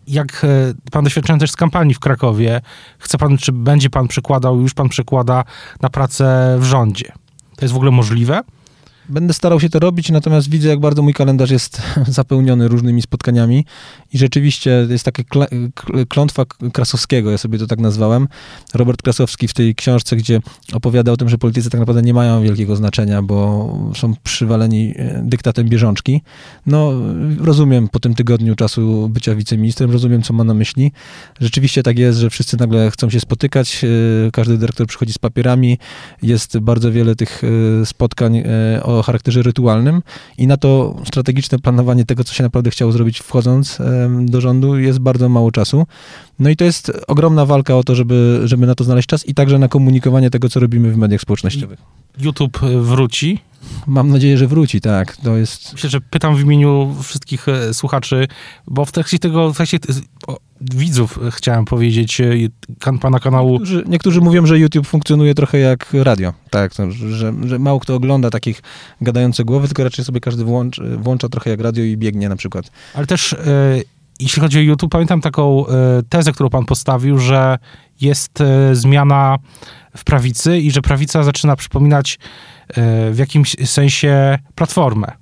Jak 0.06 0.44
e, 0.44 0.74
pan 0.92 1.04
doświadczony 1.04 1.38
też 1.38 1.50
z 1.50 1.56
kampanii 1.56 1.94
w 1.94 2.00
Krakowie, 2.00 2.60
chce 2.98 3.18
pan, 3.18 3.38
czy 3.38 3.52
będzie 3.52 3.90
pan 3.90 4.08
przekładał, 4.08 4.60
już 4.60 4.74
pan 4.74 4.88
przekłada 4.88 5.44
na 5.82 5.90
pracę 5.90 6.56
w 6.60 6.64
rządzie? 6.64 7.12
To 7.56 7.64
jest 7.64 7.72
w 7.72 7.76
ogóle 7.76 7.90
możliwe? 7.90 8.40
Będę 9.08 9.34
starał 9.34 9.60
się 9.60 9.68
to 9.68 9.78
robić, 9.78 10.10
natomiast 10.10 10.50
widzę, 10.50 10.68
jak 10.68 10.80
bardzo 10.80 11.02
mój 11.02 11.14
kalendarz 11.14 11.50
jest 11.50 11.82
zapełniony 12.08 12.68
różnymi 12.68 13.02
spotkaniami 13.02 13.64
i 14.12 14.18
rzeczywiście 14.18 14.86
jest 14.90 15.04
taka 15.04 15.22
klątwa 16.08 16.44
Krasowskiego, 16.72 17.30
ja 17.30 17.38
sobie 17.38 17.58
to 17.58 17.66
tak 17.66 17.78
nazwałem. 17.78 18.28
Robert 18.74 19.02
Krasowski 19.02 19.48
w 19.48 19.54
tej 19.54 19.74
książce, 19.74 20.16
gdzie 20.16 20.40
opowiada 20.72 21.12
o 21.12 21.16
tym, 21.16 21.28
że 21.28 21.38
politycy 21.38 21.70
tak 21.70 21.80
naprawdę 21.80 22.02
nie 22.02 22.14
mają 22.14 22.42
wielkiego 22.42 22.76
znaczenia, 22.76 23.22
bo 23.22 23.78
są 23.96 24.14
przywaleni 24.22 24.94
e, 24.96 25.22
dyktatem 25.24 25.68
bieżączki. 25.68 26.22
No, 26.66 26.92
rozumiem 27.40 27.88
po 27.88 28.00
tym 28.00 28.14
tygodniu 28.14 28.54
czasu 28.54 29.08
bycia 29.08 29.34
wiceministrem, 29.34 29.90
rozumiem, 29.90 30.22
co 30.22 30.32
ma 30.32 30.44
na 30.44 30.54
myśli. 30.54 30.92
Rzeczywiście 31.40 31.82
tak 31.82 31.98
jest, 31.98 32.18
że 32.18 32.30
wszyscy 32.30 32.56
nagle 32.56 32.90
chcą 32.90 33.10
się 33.10 33.20
spotykać, 33.20 33.84
e, 33.84 34.30
każdy 34.30 34.58
dyrektor 34.58 34.86
przychodzi 34.86 35.12
z 35.12 35.18
papierami, 35.18 35.78
jest 36.22 36.58
bardzo 36.58 36.92
wiele 36.92 37.16
tych 37.16 37.42
e, 37.44 37.86
spotkań 37.86 38.42
o 38.82 38.97
o 38.98 39.02
charakterze 39.02 39.42
rytualnym 39.42 40.02
i 40.38 40.46
na 40.46 40.56
to 40.56 40.96
strategiczne 41.04 41.58
planowanie 41.58 42.04
tego, 42.04 42.24
co 42.24 42.34
się 42.34 42.42
naprawdę 42.42 42.70
chciało 42.70 42.92
zrobić 42.92 43.18
wchodząc 43.18 43.78
do 44.20 44.40
rządu, 44.40 44.78
jest 44.78 44.98
bardzo 44.98 45.28
mało 45.28 45.50
czasu. 45.50 45.86
No 46.38 46.50
i 46.50 46.56
to 46.56 46.64
jest 46.64 46.92
ogromna 47.08 47.46
walka 47.46 47.76
o 47.76 47.84
to, 47.84 47.94
żeby, 47.94 48.40
żeby 48.44 48.66
na 48.66 48.74
to 48.74 48.84
znaleźć 48.84 49.08
czas 49.08 49.28
i 49.28 49.34
także 49.34 49.58
na 49.58 49.68
komunikowanie 49.68 50.30
tego, 50.30 50.48
co 50.48 50.60
robimy 50.60 50.92
w 50.92 50.96
mediach 50.96 51.20
społecznościowych. 51.20 51.78
YouTube 52.20 52.58
wróci? 52.80 53.38
Mam 53.86 54.08
nadzieję, 54.08 54.38
że 54.38 54.46
wróci, 54.46 54.80
tak. 54.80 55.16
To 55.16 55.36
jest... 55.36 55.72
Myślę, 55.72 55.90
że 55.90 56.00
pytam 56.00 56.36
w 56.36 56.40
imieniu 56.40 56.94
wszystkich 57.02 57.48
e, 57.48 57.74
słuchaczy, 57.74 58.28
bo 58.66 58.84
w 58.84 58.92
trakcie 58.92 59.18
tego, 59.18 59.52
w 59.52 59.56
trakcie 59.56 59.78
widzów 60.60 61.18
chciałem 61.30 61.64
powiedzieć, 61.64 62.20
e, 62.20 62.98
pana 63.00 63.20
kanału. 63.20 63.52
Niektórzy, 63.52 63.84
niektórzy, 63.86 64.20
mówią, 64.20 64.46
że 64.46 64.58
YouTube 64.58 64.86
funkcjonuje 64.86 65.34
trochę 65.34 65.58
jak 65.58 65.92
radio, 65.92 66.32
tak, 66.50 66.72
że, 66.90 67.32
że 67.46 67.58
mało 67.58 67.80
kto 67.80 67.94
ogląda 67.94 68.30
takich 68.30 68.62
gadających 69.00 69.44
głowy, 69.46 69.68
tylko 69.68 69.84
raczej 69.84 70.04
sobie 70.04 70.20
każdy 70.20 70.44
włącz, 70.44 70.80
włącza 70.98 71.28
trochę 71.28 71.50
jak 71.50 71.60
radio 71.60 71.84
i 71.84 71.96
biegnie 71.96 72.28
na 72.28 72.36
przykład. 72.36 72.70
Ale 72.94 73.06
też 73.06 73.32
e, 73.32 73.36
jeśli 74.20 74.42
chodzi 74.42 74.58
o 74.58 74.62
YouTube, 74.62 74.92
pamiętam 74.92 75.20
taką 75.20 75.66
e, 75.66 75.72
tezę, 76.08 76.32
którą 76.32 76.50
pan 76.50 76.64
postawił, 76.64 77.18
że 77.18 77.58
jest 78.00 78.40
e, 78.40 78.74
zmiana 78.74 79.36
w 79.96 80.04
prawicy 80.04 80.58
i 80.58 80.70
że 80.70 80.82
prawica 80.82 81.22
zaczyna 81.22 81.56
przypominać 81.56 82.18
e, 82.68 83.10
w 83.10 83.18
jakimś 83.18 83.56
sensie 83.64 84.38
platformę. 84.54 85.12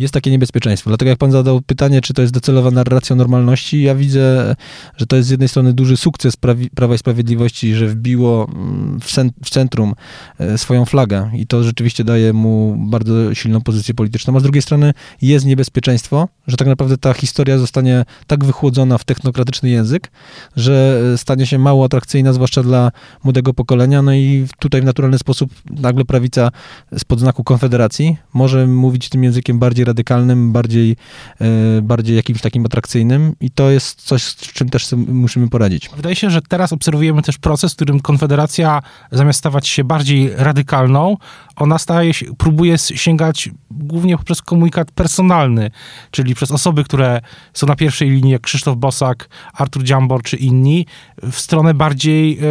Jest 0.00 0.14
takie 0.14 0.30
niebezpieczeństwo. 0.30 0.90
Dlatego 0.90 1.08
jak 1.08 1.18
pan 1.18 1.32
zadał 1.32 1.60
pytanie, 1.60 2.00
czy 2.00 2.14
to 2.14 2.22
jest 2.22 2.34
docelowa 2.34 2.70
narracja 2.70 3.16
normalności, 3.16 3.82
ja 3.82 3.94
widzę, 3.94 4.56
że 4.96 5.06
to 5.06 5.16
jest 5.16 5.28
z 5.28 5.30
jednej 5.30 5.48
strony 5.48 5.72
duży 5.72 5.96
sukces 5.96 6.34
Prawa 6.74 6.94
i 6.94 6.98
Sprawiedliwości, 6.98 7.74
że 7.74 7.86
wbiło 7.86 8.48
mm, 8.54 9.00
w, 9.42 9.50
centrum 9.50 9.94
e, 10.38 10.58
swoją 10.58 10.84
flagę 10.84 11.30
i 11.34 11.46
to 11.46 11.62
rzeczywiście 11.62 12.04
daje 12.04 12.32
mu 12.32 12.76
bardzo 12.90 13.34
silną 13.34 13.60
pozycję 13.60 13.94
polityczną, 13.94 14.36
a 14.36 14.40
z 14.40 14.42
drugiej 14.42 14.62
strony 14.62 14.92
jest 15.22 15.46
niebezpieczeństwo, 15.46 16.28
że 16.46 16.56
tak 16.56 16.68
naprawdę 16.68 16.98
ta 16.98 17.12
historia 17.12 17.58
zostanie 17.58 18.04
tak 18.26 18.44
wychłodzona 18.44 18.98
w 18.98 19.04
technokratyczny 19.04 19.70
język, 19.70 20.10
że 20.56 21.02
stanie 21.16 21.46
się 21.46 21.58
mało 21.58 21.84
atrakcyjna, 21.84 22.32
zwłaszcza 22.32 22.62
dla 22.62 22.92
młodego 23.24 23.54
pokolenia, 23.54 24.02
no 24.02 24.14
i 24.14 24.46
tutaj 24.58 24.80
w 24.80 24.84
naturalny 24.84 25.18
sposób 25.18 25.50
nagle 25.70 26.04
prawica 26.04 26.50
spod 26.98 27.20
znaku 27.20 27.44
Konfederacji 27.44 28.16
może 28.34 28.66
mówić 28.66 29.08
tym 29.08 29.24
językiem 29.24 29.58
bardziej 29.58 29.89
radykalnym, 29.90 30.52
bardziej, 30.52 30.96
e, 31.40 31.82
bardziej 31.82 32.16
jakimś 32.16 32.40
takim 32.40 32.66
atrakcyjnym 32.66 33.34
i 33.40 33.50
to 33.50 33.70
jest 33.70 34.02
coś, 34.02 34.22
z 34.22 34.36
czym 34.36 34.68
też 34.68 34.86
musimy 35.06 35.48
poradzić. 35.48 35.90
Wydaje 35.96 36.16
się, 36.16 36.30
że 36.30 36.42
teraz 36.42 36.72
obserwujemy 36.72 37.22
też 37.22 37.38
proces, 37.38 37.72
w 37.72 37.76
którym 37.76 38.00
Konfederacja 38.00 38.82
zamiast 39.12 39.38
stawać 39.38 39.68
się 39.68 39.84
bardziej 39.84 40.30
radykalną, 40.36 41.16
ona 41.56 41.78
staje 41.78 42.14
się, 42.14 42.26
próbuje 42.38 42.78
sięgać 42.78 43.50
głównie 43.70 44.18
poprzez 44.18 44.42
komunikat 44.42 44.90
personalny, 44.90 45.70
czyli 46.10 46.34
przez 46.34 46.50
osoby, 46.50 46.84
które 46.84 47.20
są 47.54 47.66
na 47.66 47.76
pierwszej 47.76 48.10
linii, 48.10 48.32
jak 48.32 48.42
Krzysztof 48.42 48.76
Bosak, 48.76 49.28
Artur 49.54 49.82
Dziambor 49.82 50.22
czy 50.22 50.36
inni, 50.36 50.86
w 51.22 51.40
stronę 51.40 51.74
bardziej 51.74 52.38
e, 52.38 52.42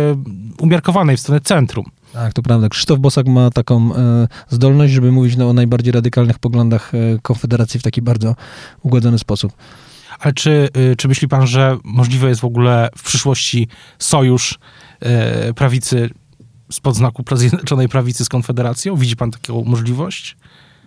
umiarkowanej, 0.60 1.18
w 1.18 1.20
stronę 1.20 1.42
centrum. 1.42 1.86
Tak, 2.14 2.34
to 2.34 2.42
prawda. 2.42 2.70
Krzysztof 2.70 3.00
Bosak 3.00 3.28
ma 3.28 3.50
taką 3.50 3.96
e, 3.96 4.28
zdolność, 4.50 4.94
żeby 4.94 5.12
mówić 5.12 5.38
no, 5.38 5.50
o 5.50 5.54
najbardziej 5.54 5.92
radykalnych 5.92 6.40
poglądach 6.40 6.92
e, 6.96 6.98
Konfederacji 7.22 7.80
w 7.80 7.84
taki 7.84 8.02
bardzo 8.02 8.36
ugładzony 8.84 9.20
sposób. 9.20 9.54
Ale 10.20 10.34
czy, 10.34 10.70
e, 10.92 10.96
czy 10.96 11.08
myśli 11.08 11.28
pan, 11.28 11.48
że 11.48 11.78
możliwe 11.84 12.30
jest 12.30 12.42
w 12.42 12.46
ogóle 12.46 12.90
w 12.98 13.04
przyszłości 13.04 13.68
sojusz 14.00 14.60
e, 15.00 15.54
prawicy 15.54 16.10
spod 16.72 16.96
znaku 16.96 17.24
Zjednoczonej 17.34 17.90
Prawicy 17.90 18.26
z 18.26 18.30
Konfederacją? 18.30 18.96
Widzi 18.96 19.16
pan 19.16 19.32
taką 19.32 19.64
możliwość? 19.64 20.38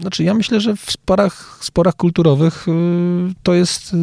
Znaczy, 0.00 0.24
ja 0.24 0.34
myślę, 0.34 0.60
że 0.60 0.76
w 0.76 0.90
sporach, 0.90 1.58
sporach 1.60 1.96
kulturowych 1.96 2.68
y, 2.68 2.72
to 3.42 3.54
jest 3.54 3.94
y, 3.94 3.96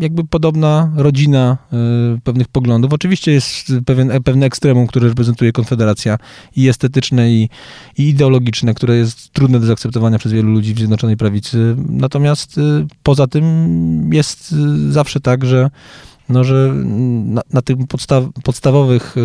jakby 0.00 0.24
podobna 0.24 0.92
rodzina 0.96 1.58
y, 2.16 2.20
pewnych 2.20 2.48
poglądów. 2.48 2.92
Oczywiście 2.92 3.32
jest 3.32 3.72
pewien, 3.86 4.22
pewne 4.24 4.46
ekstremum, 4.46 4.86
które 4.86 5.08
reprezentuje 5.08 5.52
Konfederacja 5.52 6.18
i 6.56 6.68
estetyczne, 6.68 7.30
i, 7.30 7.48
i 7.98 8.08
ideologiczne, 8.08 8.74
które 8.74 8.96
jest 8.96 9.32
trudne 9.32 9.60
do 9.60 9.66
zaakceptowania 9.66 10.18
przez 10.18 10.32
wielu 10.32 10.52
ludzi 10.52 10.74
w 10.74 10.78
Zjednoczonej 10.78 11.16
Prawicy. 11.16 11.76
Natomiast 11.88 12.60
poza 13.02 13.26
tym 13.26 14.10
jest 14.12 14.54
zawsze 14.88 15.20
tak, 15.20 15.44
że 15.44 15.70
no, 16.28 16.44
że 16.44 16.72
na, 17.24 17.42
na 17.52 17.62
tym 17.62 17.86
podstaw, 17.86 18.24
podstawowych, 18.44 19.16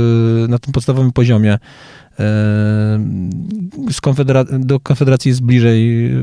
na 0.47 0.59
tym 0.59 0.73
podstawowym 0.73 1.11
poziomie 1.11 1.57
z 3.91 4.01
konfedera- 4.01 4.59
do 4.59 4.79
Konfederacji 4.79 5.29
jest 5.29 5.41
bliżej 5.41 6.05
e, 6.05 6.19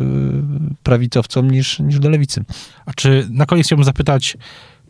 prawicowcom 0.83 1.51
niż, 1.51 1.79
niż 1.79 1.99
do 1.99 2.11
lewicy. 2.11 2.45
A 2.87 2.93
czy 2.93 3.29
na 3.31 3.47
koniec 3.47 3.67
chciałbym 3.67 3.85
zapytać, 3.85 4.37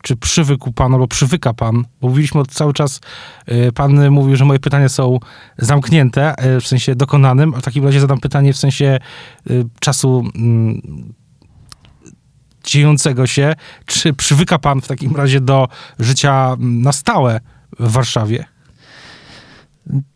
czy 0.03 0.17
przywykł 0.17 0.73
pan 0.73 0.93
albo 0.93 1.09
przywyka 1.09 1.55
pan, 1.55 1.85
bo 2.01 2.09
mówiliśmy 2.09 2.43
cały 2.51 2.73
czas, 2.73 3.01
e, 3.47 3.73
pan 3.73 4.11
mówił, 4.11 4.37
że 4.37 4.45
moje 4.45 4.59
pytania 4.59 4.89
są 4.89 5.19
zamknięte, 5.59 6.39
e, 6.39 6.61
w 6.61 6.67
sensie 6.67 6.95
dokonanym, 6.95 7.55
a 7.55 7.61
w 7.61 7.63
takim 7.63 7.85
razie 7.85 8.01
zadam 8.01 8.21
pytanie 8.21 8.53
w 8.53 8.57
sensie 8.57 8.99
czasu 9.81 10.25
mm, 10.35 10.83
dziejącego 12.65 13.27
się. 13.27 13.55
Czy 13.87 14.13
przywyka 14.13 14.59
pan 14.59 14.81
w 14.81 14.89
takim 14.89 15.17
razie 15.17 15.41
do 15.41 15.69
życia 15.99 16.57
na 16.59 16.93
stałe 16.93 17.41
w 17.81 17.93
Warszawie? 17.93 18.54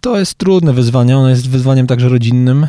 To 0.00 0.18
jest 0.18 0.34
trudne 0.34 0.72
wyzwanie, 0.72 1.18
ono 1.18 1.28
jest 1.28 1.48
wyzwaniem 1.48 1.86
także 1.86 2.08
rodzinnym, 2.08 2.64
y, 2.64 2.68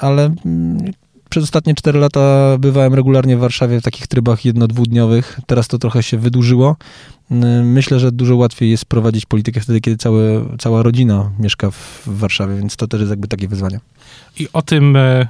ale 0.00 0.34
mm, 0.46 0.92
przez 1.30 1.44
ostatnie 1.44 1.74
4 1.74 1.98
lata 1.98 2.56
bywałem 2.58 2.94
regularnie 2.94 3.36
w 3.36 3.40
Warszawie 3.40 3.80
w 3.80 3.84
takich 3.84 4.06
trybach 4.06 4.44
jedno-dwudniowych. 4.44 5.40
Teraz 5.46 5.68
to 5.68 5.78
trochę 5.78 6.02
się 6.02 6.18
wydłużyło. 6.18 6.76
Y, 7.30 7.34
myślę, 7.64 8.00
że 8.00 8.12
dużo 8.12 8.36
łatwiej 8.36 8.70
jest 8.70 8.84
prowadzić 8.84 9.26
politykę 9.26 9.60
wtedy, 9.60 9.80
kiedy 9.80 9.96
całe, 9.96 10.44
cała 10.58 10.82
rodzina 10.82 11.30
mieszka 11.38 11.70
w 11.70 12.02
Warszawie, 12.06 12.56
więc 12.56 12.76
to 12.76 12.88
też 12.88 13.00
jest 13.00 13.10
jakby 13.10 13.28
takie 13.28 13.48
wyzwanie. 13.48 13.80
I 14.38 14.48
o 14.52 14.62
tym 14.62 14.96
y, 14.96 15.28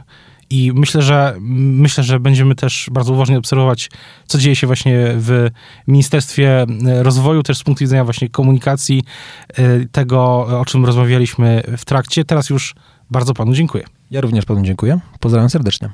i 0.54 0.72
myślę, 0.74 1.02
że 1.02 1.36
myślę, 1.40 2.04
że 2.04 2.20
będziemy 2.20 2.54
też 2.54 2.88
bardzo 2.92 3.12
uważnie 3.12 3.38
obserwować, 3.38 3.90
co 4.26 4.38
dzieje 4.38 4.56
się 4.56 4.66
właśnie 4.66 4.96
w 5.16 5.50
Ministerstwie 5.88 6.66
Rozwoju, 7.02 7.42
też 7.42 7.58
z 7.58 7.62
punktu 7.62 7.84
widzenia 7.84 8.04
właśnie 8.04 8.28
komunikacji, 8.28 9.02
e, 9.48 9.86
tego, 9.92 10.46
o 10.60 10.64
czym 10.64 10.84
rozmawialiśmy 10.84 11.62
w 11.76 11.84
trakcie. 11.84 12.24
Teraz 12.24 12.50
już 12.50 12.74
bardzo 13.10 13.34
panu 13.34 13.54
dziękuję. 13.54 13.84
Ja 14.10 14.20
również 14.20 14.44
panu 14.44 14.62
dziękuję. 14.62 15.00
Pozdrawiam 15.20 15.50
serdecznie. 15.50 15.90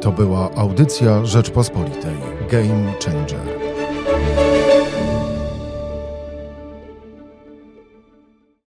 To 0.00 0.12
była 0.12 0.54
audycja 0.54 1.24
Rzeczpospolitej. 1.24 2.14
Game 2.50 2.92
Changer. 3.04 3.73